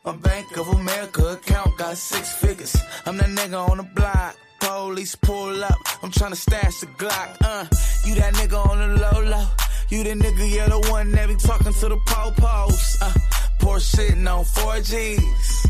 My 0.04 0.16
Bank 0.16 0.56
of 0.56 0.66
America 0.66 1.26
account 1.28 1.78
got 1.78 1.96
six 1.96 2.32
figures. 2.42 2.76
I'm 3.04 3.18
that 3.18 3.28
nigga 3.28 3.70
on 3.70 3.76
the 3.76 3.84
block. 3.84 4.36
Police 4.58 5.14
pull 5.14 5.62
up. 5.62 5.78
I'm 6.02 6.10
tryna 6.10 6.34
stash 6.34 6.80
the 6.80 6.86
Glock. 6.86 7.36
Uh, 7.40 7.66
you 8.04 8.16
that 8.16 8.34
nigga 8.34 8.58
on 8.68 8.78
the 8.78 8.88
low 9.00 9.30
low. 9.30 9.46
You 9.88 10.02
the 10.02 10.14
nigga, 10.14 10.50
yeah, 10.50 10.68
the 10.68 10.80
one 10.90 11.12
that 11.12 11.28
be 11.28 11.36
talking 11.36 11.72
to 11.72 11.88
the 11.88 11.96
po-pos. 12.06 13.00
Uh, 13.00 13.12
poor 13.60 13.78
shitting 13.78 14.26
on 14.26 14.44
4Gs. 14.44 15.66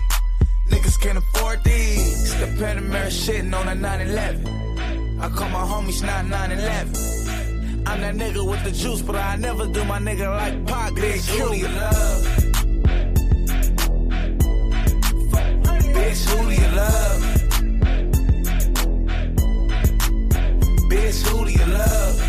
Niggas 0.71 1.01
can't 1.03 1.19
afford 1.19 1.63
these. 1.63 2.35
The 2.41 2.47
Panamera 2.47 3.09
shitting 3.09 3.55
on 3.55 3.69
a 3.69 3.75
911. 3.75 5.21
I 5.21 5.29
call 5.29 5.51
my 5.51 5.61
homies 5.61 6.03
not 6.03 6.25
911. 6.25 7.87
I'm 7.87 8.01
that 8.01 8.15
nigga 8.15 8.49
with 8.49 8.65
the 8.65 8.71
juice, 8.71 9.03
but 9.03 9.17
I 9.17 9.37
never 9.37 9.67
do 9.67 9.85
my 9.85 9.99
nigga 9.99 10.35
like 10.35 10.67
Pac. 10.67 10.95
Bitch, 10.95 11.29
who 11.37 11.51
do 11.51 11.57
you 11.57 11.69
love? 11.69 12.23
Bitch, 15.95 16.25
who 16.31 16.43
do 16.49 16.55
you 16.55 16.69
love? 16.75 17.23
Bitch, 20.91 21.23
who 21.29 21.45
do 21.45 21.53
you 21.53 21.67
love? 21.67 22.26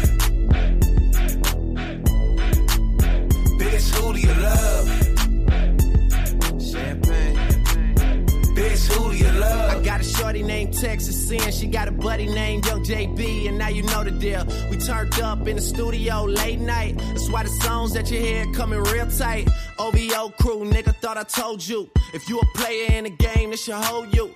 Got 9.97 10.05
a 10.05 10.09
shorty 10.17 10.43
named 10.43 10.73
Texas 10.73 11.27
Sin. 11.27 11.51
She 11.51 11.65
got 11.65 11.87
a 11.87 11.91
buddy 11.91 12.27
named 12.27 12.65
Young 12.67 12.83
JB, 12.83 13.47
and 13.47 13.57
now 13.57 13.69
you 13.69 13.81
know 13.83 14.03
the 14.03 14.11
deal. 14.11 14.45
We 14.69 14.77
turned 14.77 15.19
up 15.19 15.47
in 15.47 15.55
the 15.55 15.61
studio 15.61 16.23
late 16.23 16.59
night. 16.59 16.97
That's 16.99 17.29
why 17.31 17.43
the 17.43 17.49
songs 17.49 17.93
that 17.93 18.11
you 18.11 18.19
hear 18.19 18.45
coming 18.53 18.79
real 18.79 19.07
tight. 19.09 19.49
OVO 19.79 20.29
crew, 20.39 20.65
nigga, 20.65 20.95
thought 20.97 21.17
I 21.17 21.23
told 21.23 21.67
you. 21.67 21.89
If 22.13 22.29
you 22.29 22.39
a 22.39 22.45
player 22.57 22.91
in 22.91 23.05
the 23.05 23.09
game, 23.09 23.49
this 23.49 23.63
should 23.63 23.73
hold 23.73 24.13
you. 24.13 24.35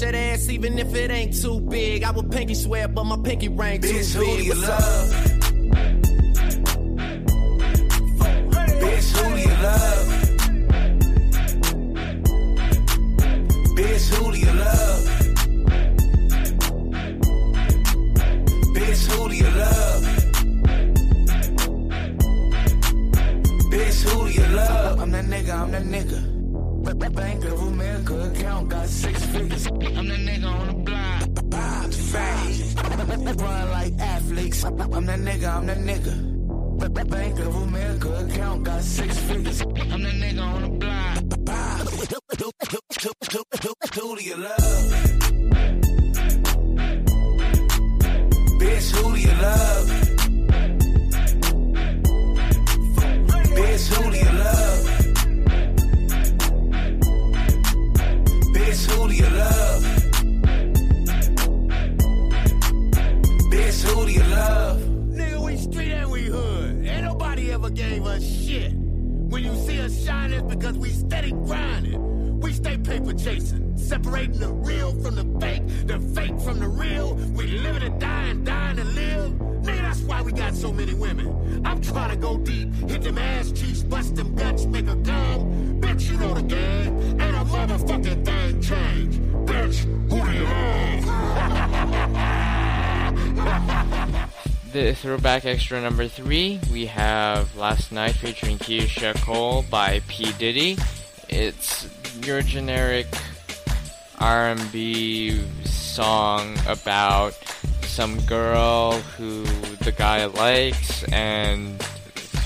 that 0.00 0.14
ass 0.14 0.48
even 0.48 0.78
if 0.78 0.94
it 0.94 1.10
ain't 1.10 1.40
too 1.40 1.60
big. 1.60 2.04
I 2.04 2.10
would 2.10 2.30
pinky 2.30 2.54
swear, 2.54 2.88
but 2.88 3.04
my 3.04 3.16
pinky 3.22 3.48
ring 3.48 3.80
too 3.80 3.88
Bitch, 3.88 4.14
who 4.14 4.20
big. 4.24 4.38
do 4.38 4.44
you 4.44 4.54
love? 4.54 5.10
Bitch, 8.80 9.16
who 9.16 9.34
do 9.34 9.40
you 9.40 9.54
love? 9.62 10.06
Bitch, 13.76 14.08
who 14.14 14.32
do 14.32 14.38
you 14.38 14.52
love? 14.52 15.00
Bitch, 18.74 19.06
who 19.10 19.28
do 19.28 19.34
you 19.36 19.50
love? 19.50 20.04
Bitch, 23.70 24.02
who 24.08 24.26
do 24.26 24.32
you 24.32 24.46
love? 24.56 25.00
I'm 25.00 25.10
that 25.12 25.24
nigga, 25.26 25.54
I'm 25.54 25.70
that 25.72 25.84
nigga. 25.84 26.29
Bank 26.82 27.44
of 27.44 27.60
America 27.60 28.30
account 28.30 28.68
got 28.68 28.88
six 28.88 29.24
figures. 29.26 29.66
I'm 29.66 29.78
that 29.78 30.20
nigga 30.20 30.46
on 30.46 30.66
the 30.66 30.72
block. 30.74 31.50
Bob, 31.50 31.92
fat. 31.92 33.40
Run 33.40 33.70
like 33.70 33.98
athletes. 33.98 34.64
I'm 34.64 34.76
that 34.76 35.18
nigga, 35.20 35.56
I'm 35.56 35.66
that 35.66 35.78
nigga. 35.78 36.30
Bank 37.10 37.38
of 37.40 37.56
America 37.56 38.08
account 38.24 38.64
got 38.64 38.82
six 38.82 39.18
figures. 39.18 39.60
I'm 39.60 40.02
that 40.02 40.14
nigga 40.14 40.42
on 40.42 40.62
the 40.62 40.68
block. 40.68 41.44
Bob. 41.44 41.88
Who, 41.88 41.96
who, 41.96 42.50
who, 42.70 42.80
who, 43.32 43.42
who, 43.62 43.74
who 43.94 44.16
do 44.16 44.24
you 44.24 44.36
love? 44.36 44.58
Bitch, 48.60 48.90
who 48.96 49.14
do 49.14 49.20
you 49.20 49.34
love? 49.42 49.86
Bitch, 53.56 53.88
who 53.94 54.10
do 54.10 54.16
you 54.16 54.24
love? 54.24 54.29
Love? 64.40 64.80
Nigga, 64.80 65.44
we 65.44 65.56
street 65.56 65.92
and 65.92 66.10
we 66.10 66.22
hood. 66.22 66.86
Ain't 66.86 67.04
nobody 67.04 67.52
ever 67.52 67.70
gave 67.70 68.06
us 68.06 68.22
shit. 68.24 68.72
When 68.74 69.44
you 69.44 69.54
see 69.54 69.80
us 69.80 70.04
shining, 70.04 70.40
it's 70.40 70.54
because 70.54 70.76
we 70.78 70.90
steady 70.90 71.32
grinding. 71.32 72.40
We 72.40 72.52
stay 72.52 72.78
paper 72.78 73.12
chasing, 73.12 73.76
separating 73.76 74.40
the 74.40 74.52
real 74.52 74.92
from 75.02 75.14
the 75.16 75.24
fake, 75.40 75.62
the 75.86 76.00
fake 76.14 76.40
from 76.40 76.58
the 76.58 76.68
real. 76.68 77.14
We 77.14 77.46
living 77.46 77.82
and 77.82 78.00
dying 78.00 78.76
to 78.76 78.84
live. 78.84 79.32
Nigga, 79.62 79.82
that's 79.82 80.00
why 80.00 80.22
we 80.22 80.32
got 80.32 80.54
so 80.54 80.72
many 80.72 80.94
women. 80.94 81.62
I'm 81.66 81.82
trying 81.82 82.10
to 82.10 82.16
go 82.16 82.38
deep, 82.38 82.72
hit 82.88 83.02
them 83.02 83.18
ass 83.18 83.52
cheeks, 83.52 83.82
bust 83.82 84.16
them 84.16 84.34
guts, 84.34 84.64
make 84.64 84.88
a 84.88 84.96
gum. 84.96 85.80
Bitch, 85.80 86.10
you 86.10 86.16
know 86.16 86.32
the 86.32 86.42
game. 86.42 87.20
Ain't 87.20 87.36
a 87.36 87.44
motherfucking 87.44 88.24
thing 88.24 88.62
change. 88.62 89.18
Bitch, 89.46 89.84
who 90.10 90.24
do 90.24 90.32
you 90.32 90.44
love? 93.44 93.76
The 94.72 94.94
throwback 94.94 95.46
extra 95.46 95.80
number 95.80 96.06
three, 96.06 96.60
we 96.72 96.86
have 96.86 97.56
Last 97.56 97.90
Night 97.90 98.14
featuring 98.14 98.56
Keyshia 98.56 99.20
Cole 99.20 99.64
by 99.68 100.00
P. 100.06 100.30
Diddy. 100.38 100.78
It's 101.28 101.88
your 102.24 102.40
generic 102.42 103.08
R&B 104.20 105.42
song 105.64 106.56
about 106.68 107.34
some 107.82 108.20
girl 108.26 108.92
who 109.18 109.42
the 109.82 109.90
guy 109.90 110.26
likes 110.26 111.02
and 111.12 111.84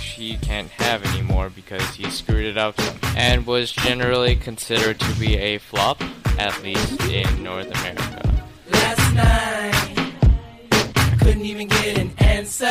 she 0.00 0.38
can't 0.38 0.70
have 0.70 1.04
anymore 1.12 1.50
because 1.50 1.94
he 1.94 2.08
screwed 2.08 2.46
it 2.46 2.56
up 2.56 2.74
and 3.18 3.46
was 3.46 3.70
generally 3.70 4.34
considered 4.34 4.98
to 4.98 5.14
be 5.20 5.36
a 5.36 5.58
flop, 5.58 6.02
at 6.38 6.62
least 6.62 7.02
in 7.02 7.42
North 7.42 7.70
America. 7.80 8.44
Last 8.70 9.14
night, 9.14 9.83
couldn't 11.24 11.46
even 11.46 11.66
get 11.68 11.98
an 11.98 12.10
answer. 12.18 12.66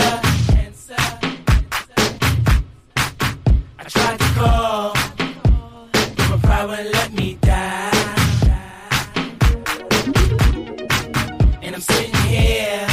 I 3.79 3.83
tried 3.87 4.19
to 4.19 4.25
call, 4.35 4.93
but 6.15 6.29
my 6.29 6.37
pride 6.43 6.65
wouldn't 6.69 6.93
let 6.93 7.13
me 7.13 7.39
die. 7.41 7.89
And 11.63 11.73
I'm 11.75 11.81
sitting 11.81 12.13
here 12.27 12.87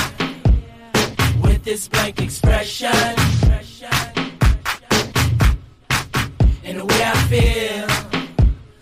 with 1.42 1.62
this 1.62 1.88
blank 1.88 2.22
expression. 2.22 2.88
And 6.64 6.78
the 6.80 6.86
way 6.86 7.02
I 7.04 7.16
feel, 7.28 7.86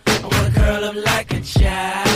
I 0.07 0.27
wanna 0.31 0.51
curl 0.55 0.83
up 0.85 0.95
like 0.95 1.33
a 1.33 1.41
child. 1.41 2.08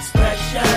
expression. 0.00 0.69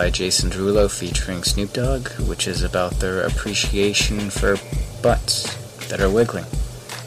By 0.00 0.08
Jason 0.08 0.48
Derulo 0.48 0.90
featuring 0.90 1.42
Snoop 1.42 1.74
Dogg, 1.74 2.08
which 2.26 2.48
is 2.48 2.62
about 2.62 2.92
their 3.00 3.20
appreciation 3.20 4.30
for 4.30 4.56
butts 5.02 5.54
that 5.88 6.00
are 6.00 6.08
wiggling. 6.08 6.46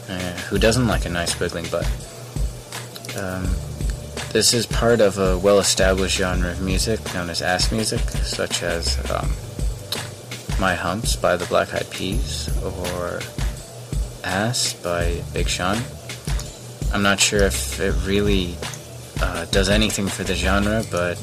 Uh, 0.08 0.32
who 0.48 0.60
doesn't 0.60 0.86
like 0.86 1.04
a 1.04 1.08
nice 1.08 1.40
wiggling 1.40 1.66
butt? 1.72 1.86
Um, 3.18 3.42
this 4.32 4.54
is 4.54 4.64
part 4.66 5.00
of 5.00 5.18
a 5.18 5.36
well 5.36 5.58
established 5.58 6.18
genre 6.18 6.52
of 6.52 6.62
music 6.62 7.00
known 7.12 7.30
as 7.30 7.42
ass 7.42 7.72
music, 7.72 7.98
such 8.22 8.62
as 8.62 8.96
um, 9.10 9.28
My 10.60 10.76
Humps 10.76 11.16
by 11.16 11.36
the 11.36 11.46
Black 11.46 11.74
Eyed 11.74 11.90
Peas 11.90 12.48
or 12.62 13.18
Ass 14.22 14.72
by 14.72 15.20
Big 15.32 15.48
Sean. 15.48 15.78
I'm 16.92 17.02
not 17.02 17.18
sure 17.18 17.42
if 17.42 17.80
it 17.80 17.92
really 18.06 18.54
uh, 19.20 19.46
does 19.46 19.68
anything 19.68 20.06
for 20.06 20.22
the 20.22 20.36
genre, 20.36 20.84
but 20.92 21.18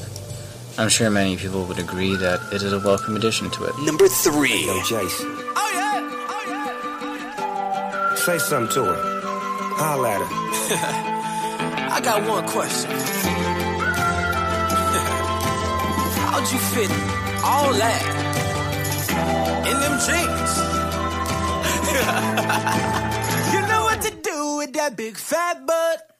I'm 0.78 0.88
sure 0.88 1.10
many 1.10 1.36
people 1.36 1.64
would 1.66 1.78
agree 1.78 2.16
that 2.16 2.40
it 2.52 2.62
is 2.62 2.72
a 2.72 2.78
welcome 2.80 3.14
addition 3.14 3.50
to 3.50 3.64
it. 3.64 3.78
Number 3.80 4.08
three. 4.08 4.64
Yo, 4.64 4.82
Jason. 4.82 5.28
Oh, 5.30 5.70
yeah. 5.74 6.00
Oh, 6.30 6.44
yeah. 6.48 6.80
Oh, 6.84 8.08
yeah. 8.10 8.14
Say 8.16 8.38
something 8.38 8.72
to 8.74 8.84
her. 8.84 9.20
Holla 9.76 10.10
at 10.12 10.20
her. 10.20 10.28
I 11.92 12.00
got 12.00 12.26
one 12.26 12.48
question. 12.48 12.90
How'd 16.30 16.50
you 16.50 16.58
fit 16.58 16.90
all 17.44 17.72
that 17.74 18.02
in 19.68 19.76
them 19.78 19.98
jeans? 20.06 20.52
you 23.54 23.60
know 23.68 23.82
what 23.84 24.00
to 24.00 24.10
do 24.22 24.56
with 24.56 24.72
that 24.72 24.96
big 24.96 25.16
fat 25.18 25.66
butt. 25.66 26.16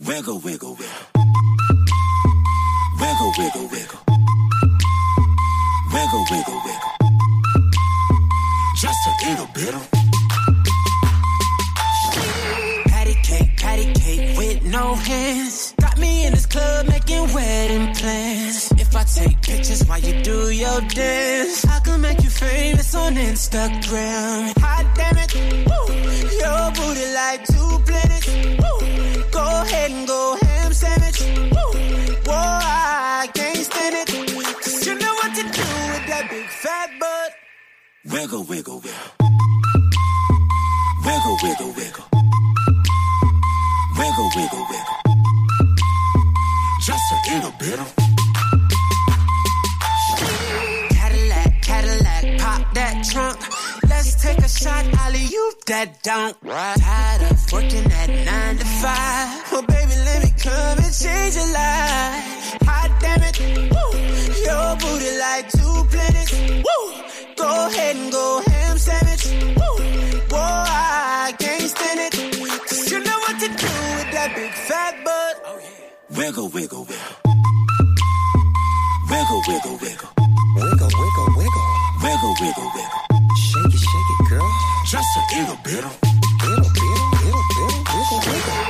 Wiggle, 0.00 0.38
wiggle, 0.38 0.76
wiggle. 0.76 1.19
Wiggle, 3.00 3.32
wiggle, 3.38 3.66
wiggle. 3.68 4.00
Wiggle, 5.90 6.24
wiggle, 6.30 6.60
wiggle. 6.66 6.92
Just 8.76 8.98
a 9.06 9.12
little 9.26 9.48
bit 9.54 9.74
of. 9.74 9.90
Patty 12.88 13.14
cake, 13.22 13.56
patty 13.56 13.92
cake 13.94 14.36
with 14.36 14.62
no 14.66 14.94
hands. 14.96 15.74
Got 15.80 15.98
me 15.98 16.26
in 16.26 16.34
this 16.34 16.44
club 16.44 16.88
making 16.88 17.32
wedding 17.32 17.94
plans. 17.94 18.70
If 18.72 18.94
I 18.94 19.04
take 19.04 19.40
pictures 19.40 19.82
while 19.86 20.00
you 20.00 20.20
do 20.22 20.50
your 20.50 20.82
dance, 20.82 21.64
I 21.64 21.80
can 21.80 22.02
make 22.02 22.22
you 22.22 22.28
famous 22.28 22.94
on 22.94 23.14
Instagram. 23.14 24.58
Hot 24.58 24.86
damn 24.94 25.16
it, 25.16 25.34
woo. 25.66 25.94
your 26.44 26.70
booty 26.76 27.14
like 27.14 27.46
two 27.46 27.78
planets. 27.86 27.99
Wiggle, 38.12 38.42
wiggle, 38.44 38.80
wiggle. 38.80 39.10
Wiggle, 41.04 41.36
wiggle, 41.42 41.72
wiggle. 41.76 42.04
Wiggle, 43.96 44.30
wiggle, 44.34 44.66
wiggle. 44.68 44.96
Just 46.80 47.02
a 47.12 47.18
little 47.32 47.52
bit 47.58 47.78
of. 47.78 47.94
Cadillac, 50.90 51.62
Cadillac, 51.62 52.38
pop 52.40 52.74
that 52.74 53.04
trunk. 53.10 53.38
Let's 53.88 54.20
take 54.20 54.38
a 54.38 54.48
shot, 54.48 54.84
alley 54.98 55.24
you 55.24 55.52
that 55.66 56.02
don't. 56.02 56.36
Tired 56.42 57.30
of 57.30 57.52
working 57.52 57.92
at 57.92 58.08
nine 58.26 58.56
to 58.58 58.64
five. 58.64 59.52
Well, 59.52 59.62
baby, 59.62 59.94
let 60.04 60.24
me 60.24 60.30
come 60.36 60.78
and 60.78 60.92
change 60.92 61.36
your 61.36 61.46
life. 61.52 62.58
Hot 62.66 62.90
damn 63.00 63.22
it, 63.22 63.38
woo. 63.70 63.98
Your 64.42 64.76
booty 64.76 65.16
like 65.18 65.48
two 65.50 65.84
planets. 65.90 66.32
Woo. 66.66 67.09
Go 67.40 67.66
ahead 67.68 67.96
and 67.96 68.12
go 68.12 68.42
ham 68.46 68.76
sandwich. 68.78 69.24
Woo. 69.56 69.76
Whoa, 70.30 70.64
I 70.68 71.34
can't 71.38 71.68
stand 71.74 72.00
it. 72.06 72.12
'Cause 72.66 72.90
you 72.90 73.00
know 73.00 73.18
what 73.24 73.36
to 73.40 73.48
do 73.48 73.72
with 73.96 74.10
that 74.12 74.30
big 74.34 74.52
fat 74.68 74.94
butt. 75.04 75.34
Oh, 75.46 75.58
wiggle, 76.18 76.48
wiggle, 76.48 76.84
wiggle. 76.90 77.16
Wiggle, 79.10 79.42
wiggle, 79.48 79.76
wiggle. 79.82 80.10
Wiggle, 80.56 80.90
wiggle, 81.00 81.28
wiggle. 81.38 81.66
Wiggle, 82.04 82.34
wiggle, 82.42 82.70
wiggle. 82.76 83.02
Shake 83.46 83.74
it, 83.76 83.82
shake 83.90 84.10
it, 84.14 84.28
girl. 84.28 84.48
Just 84.92 85.10
a 85.20 85.22
little 85.34 85.58
bit 85.64 85.82
of. 85.88 85.94
Little, 86.44 86.70
little, 86.82 87.10
little, 87.24 87.44
little, 87.56 87.82
wiggle, 87.94 88.20
wiggle. 88.28 88.69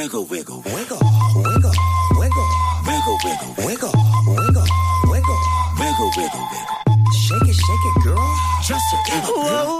Wiggle, 0.00 0.24
wiggle, 0.24 0.62
wiggle, 0.64 0.98
wiggle, 1.36 1.72
wiggle, 2.16 2.48
wiggle, 2.86 3.18
wiggle, 3.22 3.52
wiggle, 3.58 3.92
wiggle, 4.26 4.64
wiggle, 5.04 5.38
wiggle, 5.76 6.10
wiggle, 6.16 6.44
wiggle. 6.48 6.78
Shake 7.12 7.42
it, 7.42 7.52
shake 7.52 7.84
it, 7.84 8.02
girl. 8.02 8.38
Just 8.64 8.82
a 8.94 8.96
little 8.96 9.42
bit 9.42 9.52
of. 9.52 9.68
Wiggle, 9.68 9.76
wiggle, 9.76 9.79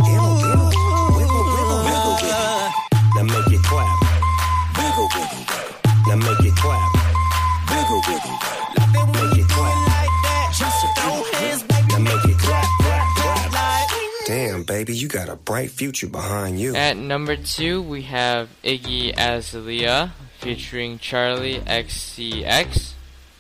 bright 15.51 15.70
future 15.70 16.07
behind 16.07 16.61
you. 16.61 16.76
At 16.76 16.96
number 16.96 17.34
two, 17.34 17.82
we 17.82 18.03
have 18.03 18.48
Iggy 18.62 19.12
Azalea 19.18 20.12
featuring 20.38 21.01
Charli 21.01 21.61
XCX. 21.64 22.92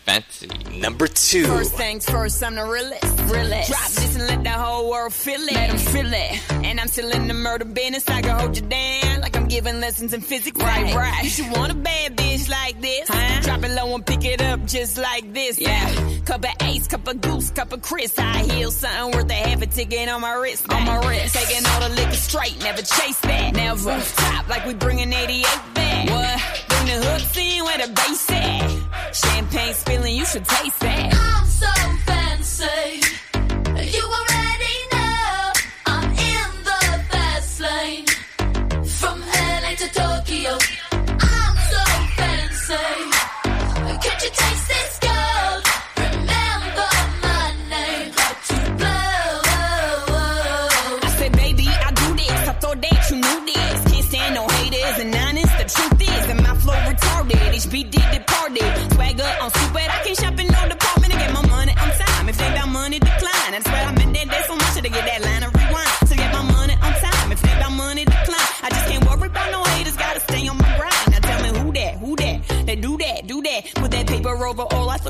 Fancy. 0.04 0.48
Number 0.78 1.06
two. 1.06 1.44
First 1.46 1.74
things 1.74 2.08
first, 2.08 2.42
I'm 2.42 2.54
the 2.54 2.64
realest. 2.64 3.20
realest. 3.32 3.70
Drop 3.70 3.90
this 3.90 4.16
and 4.16 4.26
let 4.26 4.42
the 4.42 4.50
whole 4.50 4.90
world 4.90 5.12
feel 5.12 5.40
it. 5.40 5.52
Let 5.52 5.68
them 5.68 5.78
feel 5.78 6.12
it. 6.12 6.52
And 6.64 6.80
I'm 6.80 6.88
still 6.88 7.10
in 7.10 7.28
the 7.28 7.34
murder 7.34 7.64
business. 7.66 8.08
I 8.08 8.22
can 8.22 8.38
hold 8.38 8.56
you 8.56 8.62
down 8.62 9.20
like 9.20 9.36
I'm 9.36 9.46
giving 9.46 9.80
lessons 9.80 10.12
in 10.12 10.20
physics. 10.22 10.60
Right, 10.60 10.94
right. 10.94 11.22
You 11.24 11.30
should 11.30 11.50
want 11.52 11.72
a 11.72 11.74
bad 11.76 12.16
bitch 12.16 12.48
like 12.48 12.80
this. 12.80 13.08
Huh? 13.08 13.40
Drop 13.42 13.62
it 13.62 13.70
low 13.72 13.94
and 13.94 14.06
pick 14.06 14.24
it 14.24 14.42
up 14.42 14.64
just 14.64 14.98
like 14.98 15.32
this. 15.32 15.60
Yeah. 15.60 16.20
Cup 16.24 16.44
of 16.44 16.50
ace, 16.62 16.86
cup 16.88 17.06
of 17.06 17.20
goose, 17.20 17.50
cup 17.50 17.72
of 17.72 17.82
Chris. 17.82 18.16
High 18.16 18.42
heels, 18.42 18.76
something 18.76 19.18
worth 19.18 19.30
a 19.30 19.34
half 19.34 19.62
a 19.62 19.66
ticket 19.66 20.08
on 20.08 20.20
my 20.22 20.32
wrist. 20.34 20.70
On 20.72 20.84
my 20.84 21.06
wrist. 21.06 21.34
Taking 21.34 21.66
all 21.66 21.80
the 21.80 21.94
liquor 21.94 22.14
straight, 22.14 22.58
never 22.60 22.82
chase 22.82 23.20
that. 23.20 23.54
Never. 23.54 24.00
Top 24.00 24.48
like 24.48 24.64
we 24.66 24.74
bringing 24.74 25.12
88 25.12 25.44
back. 25.74 26.08
What? 26.10 26.59
The 26.90 26.96
hooks 27.06 27.36
in 27.36 27.64
where 27.64 27.78
the 27.78 27.92
bass 27.92 28.28
at. 28.30 29.14
Champagne 29.14 29.74
spilling, 29.74 30.16
you 30.16 30.24
should 30.24 30.44
taste 30.44 30.80
that. 30.80 31.14
I'm 31.14 31.46
so 31.46 31.70
fancy. 32.04 33.19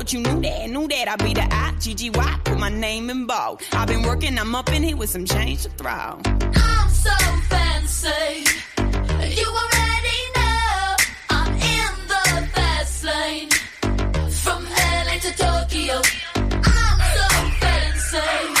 Thought 0.01 0.13
you 0.13 0.19
knew 0.19 0.41
that, 0.41 0.67
knew 0.67 0.87
that 0.87 1.07
I'd 1.09 1.23
be 1.23 1.33
the 1.33 1.47
I, 1.51 2.39
put 2.43 2.57
my 2.57 2.69
name 2.69 3.11
in 3.11 3.27
bold. 3.27 3.61
I've 3.71 3.87
been 3.87 4.01
working, 4.01 4.35
I'm 4.39 4.55
up 4.55 4.71
in 4.73 4.81
here 4.81 4.97
with 4.97 5.11
some 5.11 5.25
change 5.25 5.61
to 5.63 5.69
throw. 5.69 5.91
I'm 5.91 6.89
so 6.89 7.15
fancy. 7.49 8.09
You 8.79 9.47
already 9.61 10.19
know 10.35 10.95
I'm 11.29 11.53
in 11.53 11.93
the 12.07 12.49
fast 12.53 13.03
lane. 13.03 13.49
From 14.31 14.63
LA 14.63 15.19
to 15.19 15.31
Tokyo. 15.37 16.01
I'm 16.63 16.99
so 17.15 17.27
fancy. 17.59 18.60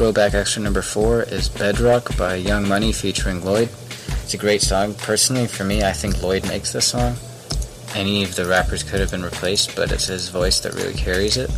Throwback 0.00 0.32
extra 0.32 0.62
number 0.62 0.80
four 0.80 1.24
is 1.24 1.50
Bedrock 1.50 2.16
by 2.16 2.36
Young 2.36 2.66
Money 2.66 2.90
featuring 2.90 3.44
Lloyd. 3.44 3.68
It's 4.22 4.32
a 4.32 4.38
great 4.38 4.62
song. 4.62 4.94
Personally, 4.94 5.46
for 5.46 5.64
me, 5.64 5.82
I 5.82 5.92
think 5.92 6.22
Lloyd 6.22 6.48
makes 6.48 6.72
this 6.72 6.86
song. 6.86 7.16
Any 7.94 8.22
of 8.22 8.34
the 8.34 8.46
rappers 8.46 8.82
could 8.82 9.00
have 9.00 9.10
been 9.10 9.22
replaced, 9.22 9.76
but 9.76 9.92
it's 9.92 10.06
his 10.06 10.30
voice 10.30 10.58
that 10.60 10.72
really 10.72 10.94
carries 10.94 11.36
it. 11.36 11.50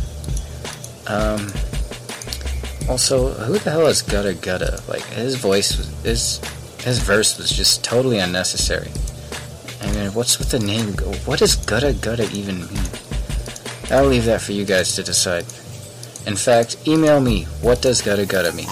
Um, 1.07 1.53
also, 2.89 3.29
who 3.29 3.59
the 3.59 3.71
hell 3.71 3.87
is 3.87 4.01
Gudda 4.03 4.33
Gudda? 4.33 4.85
Like, 4.89 5.03
his 5.03 5.35
voice, 5.35 5.77
was, 5.77 5.87
his, 6.03 6.41
his 6.83 6.99
verse 6.99 7.37
was 7.37 7.49
just 7.49 7.81
totally 7.81 8.19
unnecessary. 8.19 8.91
I 9.81 9.89
mean, 9.93 10.13
what's 10.13 10.37
with 10.37 10.51
the 10.51 10.59
name? 10.59 10.87
What 11.23 11.39
does 11.39 11.55
Gudda 11.55 11.93
Gudda 11.93 12.29
even 12.33 12.59
mean? 12.59 12.89
I'll 13.89 14.09
leave 14.09 14.25
that 14.25 14.41
for 14.41 14.51
you 14.51 14.65
guys 14.65 14.97
to 14.97 15.03
decide. 15.03 15.45
In 16.25 16.35
fact, 16.35 16.87
email 16.87 17.19
me. 17.19 17.43
What 17.61 17.81
does 17.81 18.01
Gudda 18.01 18.25
Gudda 18.25 18.53
mean? 18.55 18.67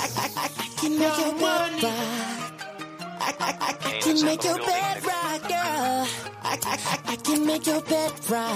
can 4.02 4.26
make 4.26 4.43
your 4.43 4.58
bed 4.58 5.06
rock. 5.06 5.41
I, 5.49 6.08
I, 6.43 6.58
I, 6.64 6.99
I 7.06 7.16
can 7.18 7.45
make 7.45 7.66
your 7.68 7.82
bed 7.82 8.12
rock, 8.30 8.47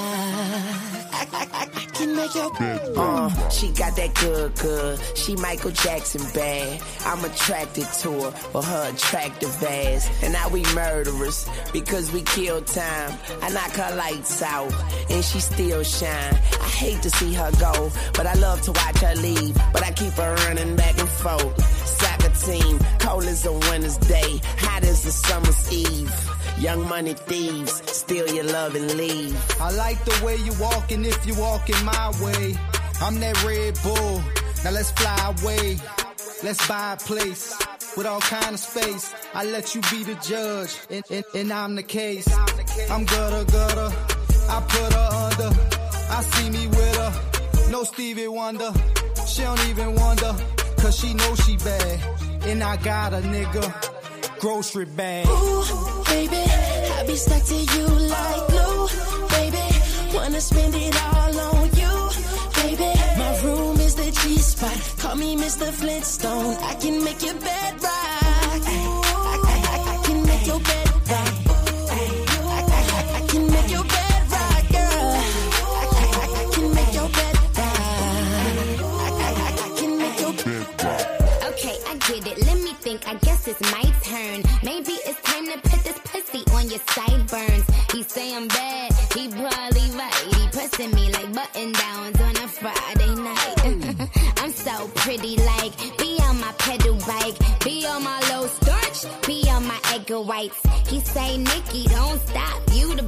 girl. 0.91 1.04
I, 1.33 1.37
I, 1.37 1.47
I, 1.53 1.61
I 1.63 1.85
can 1.97 2.15
make 2.15 2.35
your 2.35 2.51
bed 2.53 2.81
rock. 2.95 2.97
I, 2.97 3.01
I, 3.01 3.01
I, 3.01 3.21
I 3.23 3.25
can 3.25 3.25
make 3.25 3.25
your 3.25 3.29
bed 3.33 3.45
Uh, 3.45 3.49
she 3.49 3.71
got 3.71 3.95
that 3.95 4.13
good, 4.15 4.55
good. 4.55 4.99
She 5.15 5.35
Michael 5.35 5.71
Jackson 5.71 6.21
bad. 6.33 6.81
I'm 7.05 7.23
attracted 7.23 7.85
to 8.01 8.11
her 8.11 8.31
for 8.31 8.63
her 8.63 8.89
attractive 8.93 9.63
ass. 9.63 10.09
And 10.23 10.33
now 10.33 10.49
we 10.49 10.63
murderers 10.73 11.47
because 11.73 12.11
we 12.11 12.21
kill 12.23 12.61
time. 12.61 13.17
I 13.41 13.49
knock 13.49 13.71
her 13.71 13.95
lights 13.95 14.41
out 14.41 14.73
and 15.09 15.23
she 15.23 15.39
still 15.39 15.83
shine. 15.83 16.33
I 16.61 16.67
hate 16.67 17.01
to 17.03 17.09
see 17.09 17.33
her 17.33 17.51
go, 17.59 17.91
but 18.13 18.25
I 18.27 18.33
love 18.35 18.61
to 18.63 18.71
watch 18.71 18.99
her 18.99 19.15
leave. 19.15 19.55
But 19.73 19.83
I 19.83 19.91
keep 19.91 20.13
her 20.13 20.35
running 20.47 20.75
back 20.75 20.97
and 20.99 21.09
forth. 21.09 21.85
Soccer 21.85 22.29
team, 22.45 22.79
cold 22.99 23.23
as 23.25 23.45
a 23.45 23.53
winter's 23.53 23.97
day, 23.97 24.41
hot 24.57 24.83
as 24.83 25.05
a 25.05 25.11
summer's 25.11 25.71
eve. 25.71 26.11
Young 26.59 26.87
money 26.87 27.13
thieves, 27.13 27.81
steal 27.91 28.27
your 28.33 28.45
love 28.45 28.75
and 28.75 28.95
leave. 28.95 29.35
I 29.61 29.71
like 29.71 30.03
the 30.05 30.25
way 30.25 30.37
you 30.37 30.53
walking 30.59 31.03
if 31.03 31.25
you 31.27 31.35
walking 31.35 31.83
my 31.83 32.11
way. 32.21 32.55
I'm 33.01 33.19
that 33.19 33.43
Red 33.43 33.77
Bull. 33.83 34.21
Now 34.63 34.71
let's 34.71 34.91
fly 34.91 35.35
away. 35.37 35.77
Let's 36.43 36.65
buy 36.67 36.93
a 36.93 36.97
place 36.97 37.53
with 37.97 38.05
all 38.05 38.21
kind 38.21 38.53
of 38.53 38.59
space. 38.59 39.13
I 39.33 39.43
let 39.43 39.75
you 39.75 39.81
be 39.91 40.03
the 40.03 40.15
judge, 40.15 40.77
and, 40.89 41.03
and, 41.09 41.25
and 41.33 41.51
I'm 41.51 41.75
the 41.75 41.83
case. 41.83 42.27
I'm 42.89 43.05
Gudda 43.05 43.45
Gudda. 43.45 44.15
I 44.49 44.61
put 44.61 44.93
her 44.93 45.09
under. 45.25 45.59
I 46.09 46.21
see 46.23 46.49
me 46.49 46.67
with 46.67 46.95
her. 46.95 47.71
No 47.71 47.83
Stevie 47.83 48.27
Wonder. 48.27 48.71
She 49.27 49.41
don't 49.41 49.65
even 49.67 49.95
wonder, 49.95 50.33
cause 50.77 50.97
she 50.97 51.13
knows 51.13 51.43
she 51.45 51.57
bad. 51.57 51.99
And 52.43 52.63
I 52.63 52.77
got 52.77 53.13
a 53.13 53.17
nigga. 53.17 53.94
Grocery 54.45 54.85
bag. 54.85 55.25
Ooh, 55.25 55.63
baby, 56.05 56.37
I 56.37 57.03
be 57.07 57.15
stuck 57.15 57.43
to 57.45 57.55
you 57.55 57.87
like 57.87 58.47
glue. 58.47 58.87
Baby, 59.29 59.65
wanna 60.13 60.39
spend 60.39 60.75
it 60.75 60.95
all 61.03 61.39
on 61.49 61.65
you. 61.73 61.93
Baby, 62.61 62.93
my 63.17 63.41
room 63.43 63.79
is 63.79 63.95
the 63.95 64.11
G 64.11 64.37
spot. 64.37 64.77
Call 64.99 65.15
me 65.15 65.35
Mr. 65.35 65.71
Flintstone. 65.71 66.57
I 66.61 66.75
can 66.75 67.03
make 67.03 67.23
your 67.23 67.33
bed 67.33 67.81
rock. 67.81 68.04
It's 83.47 83.61
my 83.71 83.83
turn. 84.01 84.41
Maybe 84.63 84.93
it's 85.05 85.21
time 85.21 85.45
to 85.45 85.57
put 85.69 85.83
this 85.83 85.99
pussy 85.99 86.43
on 86.53 86.69
your 86.69 86.79
sideburns. 86.89 87.65
He 87.91 88.01
say 88.03 88.35
I'm 88.35 88.47
bad. 88.47 88.91
He 89.13 89.27
probably 89.27 89.87
right. 89.97 90.13
He 90.33 90.47
pressing 90.49 90.91
me 90.95 91.11
like 91.11 91.31
button 91.33 91.71
downs 91.73 92.21
on 92.21 92.35
a 92.37 92.47
Friday 92.47 93.15
night. 93.15 94.09
I'm 94.37 94.51
so 94.51 94.87
pretty, 94.95 95.37
like 95.37 95.73
be 95.97 96.17
on 96.23 96.39
my 96.39 96.53
pedal 96.57 96.95
bike, 97.07 97.37
be 97.63 97.85
on 97.85 98.03
my 98.03 98.19
low 98.29 98.47
starch, 98.47 99.05
be 99.27 99.47
on 99.49 99.67
my 99.67 99.79
egg 99.93 100.09
whites. 100.09 100.61
He 100.87 100.99
say, 100.99 101.37
Nikki, 101.37 101.83
don't 101.87 102.19
stop. 102.27 102.61
You 102.73 102.95
the 102.95 103.03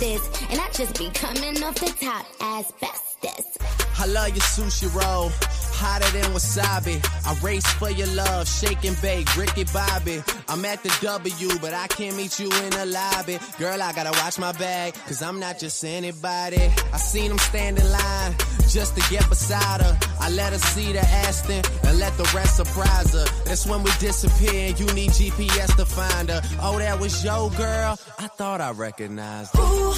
bestest, 0.00 0.42
and 0.50 0.60
I 0.60 0.68
just 0.72 0.98
be 0.98 1.10
coming 1.10 1.62
off 1.62 1.74
the 1.76 1.92
top 2.00 2.26
as 2.40 2.72
bestest. 2.80 3.58
I 3.98 4.06
love 4.06 4.28
your 4.28 4.36
sushi 4.36 4.88
roll, 4.94 5.30
hotter 5.74 6.10
than 6.18 6.32
wasabi. 6.32 6.96
I 7.26 7.34
race 7.44 7.66
for 7.74 7.90
your 7.90 8.06
love, 8.08 8.48
shake 8.48 8.84
and 8.84 9.00
bake, 9.02 9.36
Ricky 9.36 9.64
Bobby. 9.64 10.22
I'm 10.48 10.64
at 10.64 10.82
the 10.82 10.96
W, 11.02 11.58
but 11.60 11.74
I 11.74 11.86
can't 11.88 12.16
meet 12.16 12.38
you 12.40 12.46
in 12.46 12.70
the 12.70 12.86
lobby. 12.86 13.38
Girl, 13.58 13.80
I 13.82 13.92
gotta 13.92 14.12
watch 14.22 14.38
my 14.38 14.52
bag, 14.52 14.94
cause 15.06 15.22
I'm 15.22 15.38
not 15.38 15.58
just 15.58 15.84
anybody. 15.84 16.62
I 16.92 16.96
seen 16.96 17.30
him 17.30 17.38
stand 17.38 17.78
in 17.78 17.90
line 17.90 18.34
just 18.68 18.96
to 18.96 19.02
get 19.10 19.28
beside 19.28 19.82
her. 19.82 19.98
I 20.20 20.30
let 20.30 20.52
her 20.52 20.58
see 20.58 20.92
the 20.92 21.00
Aston 21.00 21.62
and 21.84 21.98
let 21.98 22.16
the 22.16 22.30
rest 22.34 22.56
surprise 22.56 23.12
her. 23.12 23.26
That's 23.44 23.66
when 23.66 23.82
we 23.82 23.90
disappear 23.98 24.68
and 24.68 24.80
you 24.80 24.86
need 24.94 25.10
GPS 25.10 25.76
to 25.76 25.84
find 25.84 26.30
her. 26.30 26.40
Oh, 26.62 26.78
that 26.78 26.98
was 26.98 27.22
your 27.24 27.50
girl? 27.50 27.98
I 28.18 28.28
thought 28.28 28.60
I 28.60 28.70
recognized 28.70 29.56
her. 29.56 29.62
Ooh, 29.62 29.89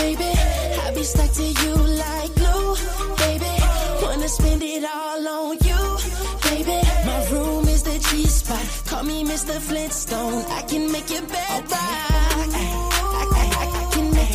baby, 0.00 0.30
I 0.84 0.92
be 0.94 1.02
stuck 1.02 1.30
to 1.32 1.46
you 1.62 1.74
like 2.04 2.34
glue, 2.34 2.76
baby. 3.16 3.54
Wanna 4.02 4.28
spend 4.28 4.62
it 4.62 4.84
all 4.84 5.28
on 5.28 5.56
you, 5.68 5.82
baby. 6.48 6.78
My 7.06 7.18
room 7.30 7.68
is 7.68 7.82
the 7.82 7.98
G 8.08 8.26
spot. 8.26 8.66
Call 8.86 9.04
me 9.04 9.24
Mr. 9.24 9.58
Flintstone. 9.60 10.44
I 10.58 10.62
can 10.62 10.90
make 10.92 11.10
your 11.10 11.22
bed 11.22 11.62
rock. 11.70 12.10
I, 12.30 12.64
I, 13.12 13.24
I, 13.42 13.46
I 13.62 13.94
can 13.94 14.14
make 14.14 14.28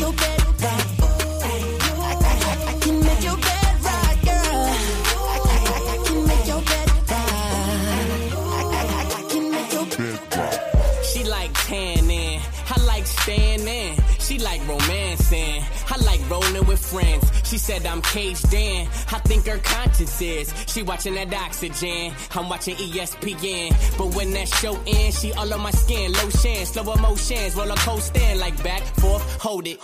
with 16.74 16.86
friends. 16.86 17.24
She 17.48 17.58
said 17.58 17.86
I'm 17.86 18.02
caged 18.02 18.54
in. 18.54 18.88
I 18.88 19.20
think 19.20 19.46
her 19.48 19.58
conscience 19.60 20.22
is. 20.22 20.54
She 20.68 20.82
watching 20.84 21.16
that 21.16 21.34
oxygen. 21.34 22.14
I'm 22.32 22.50
watching 22.50 22.76
ESPN. 22.76 23.98
But 23.98 24.16
when 24.16 24.32
that 24.32 24.48
show 24.48 24.80
ends, 24.88 25.20
she 25.20 25.34
all 25.34 25.54
on 25.54 25.62
my 25.62 25.72
skin. 25.72 26.12
Lotion, 26.14 26.66
slow 26.66 26.94
emotions, 26.94 27.56
roller 27.56 27.76
coaster, 27.76 28.36
like 28.38 28.62
back, 28.64 28.82
forth, 29.00 29.42
hold 29.42 29.68
it. 29.68 29.80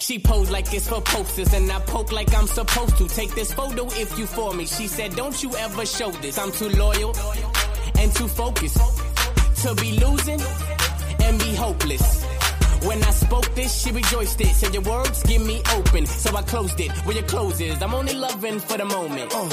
She 0.00 0.18
posed 0.18 0.50
like 0.50 0.72
it's 0.74 0.88
for 0.88 1.00
posters, 1.00 1.54
and 1.54 1.70
I 1.70 1.78
poke 1.80 2.12
like 2.12 2.34
I'm 2.34 2.46
supposed 2.46 2.98
to. 2.98 3.08
Take 3.08 3.34
this 3.34 3.52
photo 3.52 3.86
if 3.86 4.18
you 4.18 4.26
for 4.26 4.52
me. 4.52 4.66
She 4.66 4.88
said, 4.88 5.14
Don't 5.16 5.40
you 5.42 5.54
ever 5.56 5.86
show 5.86 6.10
this. 6.10 6.38
I'm 6.38 6.52
too 6.52 6.68
loyal 6.70 7.14
and 7.98 8.14
too 8.14 8.28
focused 8.28 8.78
to 9.62 9.74
be 9.76 9.98
losing 9.98 10.40
and 11.20 11.38
be 11.38 11.54
hopeless. 11.54 12.35
When 12.86 13.02
I 13.02 13.10
spoke 13.10 13.52
this, 13.54 13.74
she 13.82 13.90
rejoiced 13.90 14.40
it. 14.40 14.54
Said 14.54 14.72
your 14.72 14.82
words 14.82 15.22
give 15.24 15.44
me 15.44 15.60
open, 15.74 16.06
so 16.06 16.36
I 16.36 16.42
closed 16.42 16.78
it. 16.80 16.90
Where 17.04 17.16
your 17.16 17.24
clothes 17.24 17.60
is, 17.60 17.82
I'm 17.82 17.94
only 17.94 18.14
loving 18.14 18.60
for 18.60 18.78
the 18.78 18.84
moment. 18.84 19.34
Uh, 19.34 19.48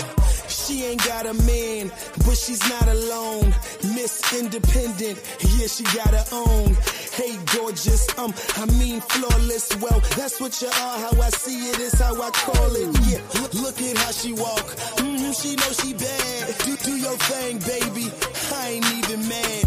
she 0.48 0.84
ain't 0.86 1.04
got 1.04 1.26
a 1.26 1.34
man, 1.34 1.92
but 2.26 2.38
she's 2.38 2.62
not 2.70 2.88
alone. 2.88 3.54
Miss 3.96 4.34
Independent, 4.40 5.18
yeah, 5.58 5.68
she 5.68 5.84
got 5.86 6.14
her 6.14 6.26
own. 6.32 6.78
Hey, 7.14 7.38
gorgeous, 7.56 8.08
um, 8.18 8.34
I 8.58 8.66
mean 8.78 9.02
flawless. 9.02 9.76
Well, 9.78 10.00
that's 10.18 10.40
what 10.40 10.62
you 10.62 10.68
are. 10.68 10.98
How 11.00 11.22
I 11.22 11.30
see 11.30 11.70
it 11.70 11.80
is 11.80 11.94
how 12.00 12.14
I 12.22 12.30
call 12.32 12.76
it. 12.76 12.90
Yeah, 13.10 13.62
look, 13.62 13.82
at 13.82 13.98
how 13.98 14.12
she 14.12 14.34
walk. 14.34 14.68
hmm 15.00 15.32
she 15.34 15.56
know 15.56 15.72
she 15.82 15.94
bad. 15.94 16.56
Do, 16.66 16.76
do 16.78 16.96
your 16.98 17.18
thing, 17.18 17.58
baby. 17.60 18.12
I 18.54 18.70
ain't 18.70 18.86
even 18.98 19.28
mad, 19.28 19.63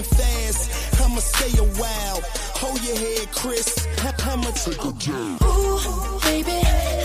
I 0.00 0.02
leaving 0.02 0.16
fast. 0.18 1.00
I'ma 1.02 1.20
stay 1.20 1.58
a 1.58 1.64
while. 1.78 2.20
Hold 2.60 2.82
your 2.82 2.96
head, 2.96 3.30
Chris. 3.32 3.86
I'ma 4.24 4.50
take 4.52 4.82
a 4.84 4.92
jump. 4.98 5.42
Ooh, 5.42 6.20
baby, 6.22 6.58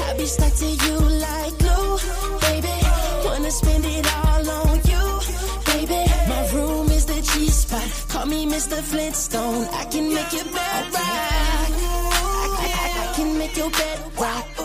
I 0.08 0.16
be 0.18 0.26
stuck 0.26 0.54
to 0.54 0.66
you 0.66 0.98
like 1.28 1.58
glue, 1.58 1.98
baby. 2.41 2.76
Wanna 3.26 3.52
spend 3.52 3.84
it 3.86 4.06
all 4.16 4.50
on 4.50 4.78
you, 4.91 5.06
baby. 5.66 6.02
My 6.30 6.50
room 6.54 6.89
is 6.91 7.06
the 7.06 7.20
G 7.22 7.50
spot. 7.50 7.89
Call 8.10 8.26
me 8.28 8.46
Mr. 8.46 8.80
Flintstone. 8.82 9.68
I 9.74 9.86
can 9.86 10.14
make 10.14 10.32
your 10.32 10.46
bed 10.46 10.84
rock. 10.93 11.04
I, 12.58 12.68
I- 12.68 13.10
I 13.10 13.14
can 13.16 13.38
make 13.38 13.58
your 13.58 13.70
bed 13.72 14.00
rock. 14.20 14.46
I, 14.58 14.64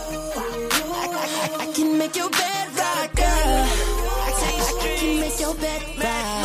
I- 1.03 1.69
I 1.69 1.73
can 1.73 1.99
make 1.99 2.15
your 2.17 2.31
bed 2.31 2.67
rock, 2.79 3.15
girl. 3.17 3.27
I, 3.27 4.33
I- 4.47 4.87
I 4.87 4.97
can 4.99 5.21
make 5.21 5.41
your 5.41 5.55
bed 5.55 5.83
rock. 6.05 6.40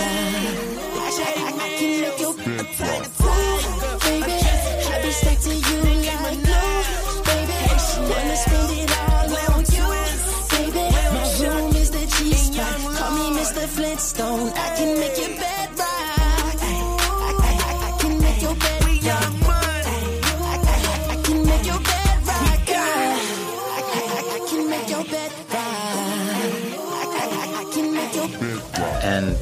Flintstone. 13.75 14.49
I 14.55 14.75
can 14.77 14.99
make 14.99 15.17
your 15.17 15.24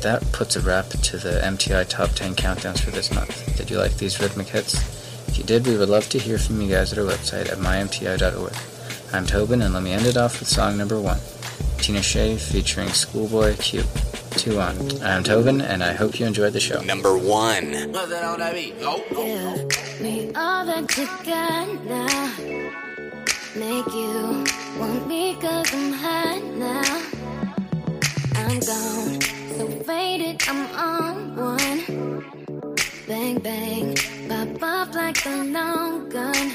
that 0.04 0.30
puts 0.34 0.58
a 0.58 0.60
wrap 0.60 0.90
to 0.90 1.18
the 1.18 1.40
MTI 1.42 1.88
Top 1.88 2.12
10 2.12 2.36
countdowns 2.36 2.82
for 2.82 2.92
this 2.92 3.14
month. 3.14 3.56
Did 3.58 3.72
you 3.72 3.78
like 3.78 3.96
these 3.96 4.20
rhythmic 4.20 4.48
hits? 4.48 4.76
If 5.30 5.38
you 5.38 5.46
did, 5.46 5.66
we 5.66 5.78
would 5.78 5.88
love 5.88 6.10
to 6.10 6.20
hear 6.20 6.38
from 6.38 6.62
you 6.62 6.70
guys 6.70 6.92
at 6.92 7.00
our 7.00 7.06
website 7.06 7.50
at 7.50 7.58
mymti.org. 7.58 8.54
I'm 9.14 9.26
Tauben, 9.26 9.64
and 9.64 9.74
let 9.74 9.82
me 9.82 9.94
end 9.94 10.06
it 10.06 10.18
off 10.18 10.40
with 10.40 10.50
song 10.50 10.78
number 10.78 11.00
one 11.00 11.20
Tinashe 11.78 12.38
featuring 12.38 12.90
Schoolboy 12.90 13.56
Q. 13.58 13.84
Two 14.32 14.60
on. 14.60 14.78
I'm 15.02 15.24
Tauben, 15.24 15.64
and 15.64 15.82
I 15.82 15.94
hope 15.94 16.20
you 16.20 16.26
enjoyed 16.26 16.52
the 16.52 16.60
show. 16.60 16.82
Number 16.82 17.18
one. 17.18 17.72
Me 17.72 17.80
all 20.36 20.66
that 20.66 20.98
you 20.98 21.08
got 21.24 21.86
now. 21.86 22.28
Make 23.56 23.88
you 23.94 24.44
want 24.78 25.08
me 25.08 25.36
cause 25.36 25.74
I'm 25.74 25.94
hot 25.94 26.44
now. 26.56 27.14
I'm 28.36 28.60
gone, 28.60 29.43
so 29.58 29.68
faded, 29.68 30.42
I'm 30.48 30.62
on 30.90 31.36
one. 31.36 31.80
Bang, 33.08 33.40
bang, 33.40 33.96
pop 34.28 34.64
off 34.64 34.96
like 34.96 35.26
a 35.26 35.36
long 35.44 36.10
gun. 36.10 36.48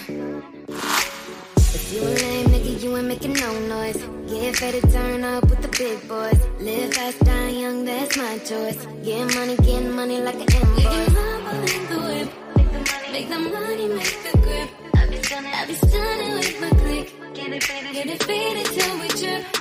If 1.77 1.93
you 1.93 2.01
a 2.01 2.11
lame 2.23 2.47
nigga, 2.47 2.83
you 2.83 2.97
ain't 2.97 3.07
making 3.07 3.35
no 3.35 3.51
noise. 3.75 4.01
Get 4.29 4.57
fed 4.57 4.75
to 4.75 4.93
turn 4.93 5.23
up 5.23 5.49
with 5.49 5.63
the 5.63 5.69
big 5.79 6.09
boys. 6.09 6.41
Live 6.61 6.95
fast, 6.95 7.21
die 7.21 7.51
young, 7.51 7.85
that's 7.85 8.17
my 8.17 8.39
choice. 8.39 8.81
Get 9.05 9.35
money, 9.35 9.57
get 9.57 9.83
money 9.99 10.21
like 10.21 10.41
an 10.45 10.49
invoice. 10.59 11.15
Make 11.69 11.89
the 11.93 11.99
whip, 12.09 12.29
make 13.13 13.29
the 13.29 13.39
money, 13.39 13.89
make 13.89 14.17
the 14.27 14.39
grip. 14.39 14.69
I 14.95 15.07
be 15.09 15.23
stunning, 15.23 15.53
I 15.53 15.67
be 15.67 15.75
stunning 15.75 16.33
with 16.35 16.61
my 16.61 16.71
click. 16.71 17.07
Get 17.35 17.53
it 17.53 17.63
faded, 17.63 17.93
get 17.95 18.07
it 18.09 18.23
faded 18.25 18.67
till 18.67 19.01
we 19.01 19.09
trip. 19.09 19.58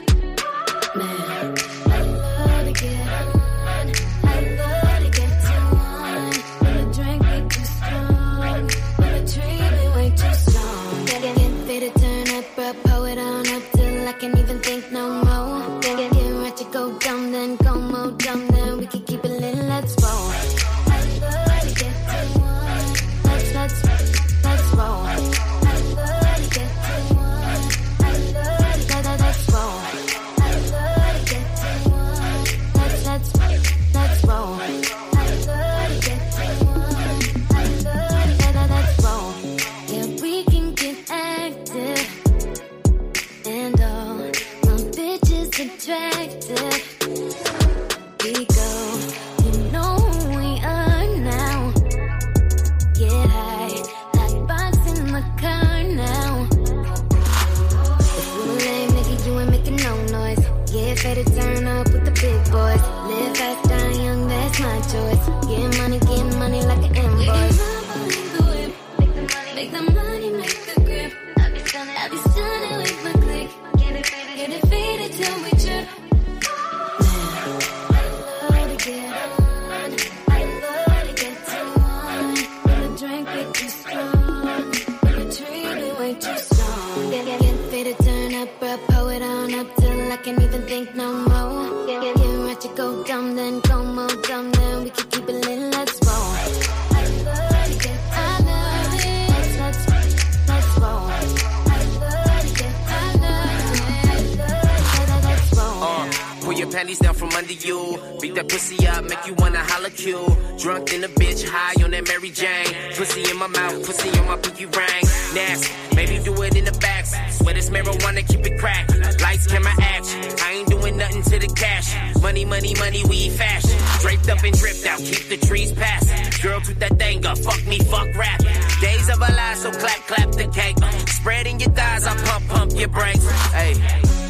Under 107.37 107.53
you. 107.53 107.99
Beat 108.19 108.33
that 108.35 108.49
pussy 108.49 108.87
up, 108.87 109.03
make 109.03 109.25
you 109.27 109.33
wanna 109.35 109.59
holla 109.59 109.91
Q. 109.91 110.25
Drunk 110.57 110.91
in 110.93 111.03
a 111.03 111.07
bitch, 111.07 111.47
high 111.47 111.83
on 111.83 111.91
that 111.91 112.07
Mary 112.07 112.31
Jane. 112.31 112.73
Pussy 112.95 113.29
in 113.29 113.37
my 113.37 113.47
mouth, 113.47 113.85
pussy 113.85 114.09
on 114.17 114.25
my 114.25 114.37
pinky 114.37 114.65
ring. 114.65 115.03
Nasty, 115.35 115.71
maybe 115.95 116.17
do 116.23 116.33
it 116.41 116.55
in 116.55 116.65
the 116.65 116.71
back. 116.79 117.05
Swear 117.05 117.53
this 117.53 117.69
marijuana, 117.69 118.27
keep 118.27 118.45
it 118.45 118.59
crack. 118.59 118.89
Lights, 119.21 119.45
camera, 119.45 119.71
action. 119.79 120.19
I 120.41 120.53
ain't 120.53 120.69
doing 120.69 120.97
nothing 120.97 121.21
to 121.23 121.39
the 121.39 121.47
cash. 121.55 121.87
Money, 122.21 122.43
money, 122.43 122.73
money, 122.79 123.03
we 123.05 123.29
fashion. 123.29 123.77
Draped 124.01 124.29
up 124.29 124.43
and 124.43 124.57
dripped 124.57 124.85
out, 124.87 124.97
keep 124.97 125.29
the 125.29 125.37
trees 125.45 125.71
passing. 125.73 126.17
Girl, 126.41 126.59
toot 126.61 126.79
that 126.79 126.97
thing 126.97 127.23
up, 127.25 127.37
fuck 127.37 127.63
me, 127.67 127.77
fuck 127.79 128.07
rap. 128.15 128.39
Days 128.81 129.09
of 129.09 129.17
a 129.17 129.31
lie, 129.39 129.53
so 129.55 129.69
clap, 129.71 130.01
clap 130.07 130.31
the 130.31 130.47
cake. 130.47 130.77
Spreading 131.09 131.59
your 131.59 131.71
thighs, 131.71 132.05
I 132.07 132.15
pump, 132.25 132.47
pump 132.47 132.71
your 132.73 132.89
brakes. 132.89 133.29
Hey. 133.51 133.73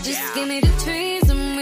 Just 0.03 0.35
give 0.35 0.47
me 0.47 0.59
the 0.59 0.73
trees 0.83 1.16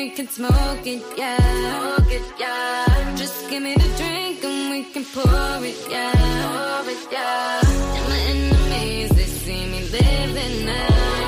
we 0.05 0.11
can 0.11 0.27
smoke 0.27 0.85
it, 0.85 1.03
yeah. 1.17 1.95
Smoke 1.97 2.11
it, 2.11 2.21
yeah. 2.39 3.15
Just 3.15 3.49
give 3.49 3.63
me 3.63 3.73
the 3.73 3.89
drink 3.97 4.43
and 4.43 4.69
we 4.69 4.83
can 4.93 5.03
pour 5.03 5.65
it, 5.65 5.79
yeah. 5.89 6.11
Pour 6.43 6.91
it, 6.91 7.07
yeah. 7.11 7.61
And 7.97 8.09
my 8.11 8.19
enemies, 8.33 9.09
they 9.17 9.25
see 9.25 9.65
me 9.65 9.81
living 9.89 10.65
now. 10.67 11.24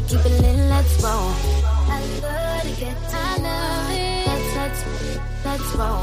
Can 0.00 0.08
keep 0.08 0.24
it 0.26 0.40
lit, 0.40 0.56
let's 0.68 1.02
roll. 1.02 1.12
I 1.12 2.00
love 2.22 2.62
to 2.62 2.70
get 2.80 2.96
love 3.10 3.90
it. 3.90 4.26
Let's, 4.26 4.56
let's, 4.56 4.82
to 4.84 5.20
let's 5.44 5.74
roll. 5.74 6.00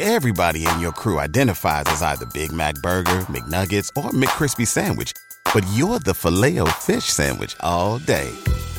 Everybody 0.00 0.64
in 0.64 0.78
your 0.78 0.92
crew 0.92 1.18
identifies 1.18 1.82
as 1.86 2.02
either 2.02 2.24
Big 2.26 2.52
Mac 2.52 2.76
Burger, 2.76 3.26
McNuggets, 3.28 3.88
or 3.96 4.10
McCrispy 4.10 4.64
Sandwich. 4.66 5.12
But 5.52 5.66
you're 5.74 5.98
the 5.98 6.14
filet 6.14 6.58
fish 6.70 7.04
Sandwich 7.04 7.56
all 7.60 7.98
day. 7.98 8.30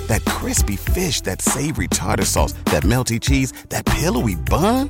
That 0.07 0.23
crispy 0.25 0.77
fish, 0.77 1.19
that 1.21 1.41
savory 1.41 1.89
tartar 1.89 2.25
sauce, 2.25 2.53
that 2.65 2.83
melty 2.83 3.19
cheese, 3.19 3.51
that 3.69 3.85
pillowy 3.85 4.35
bun. 4.35 4.89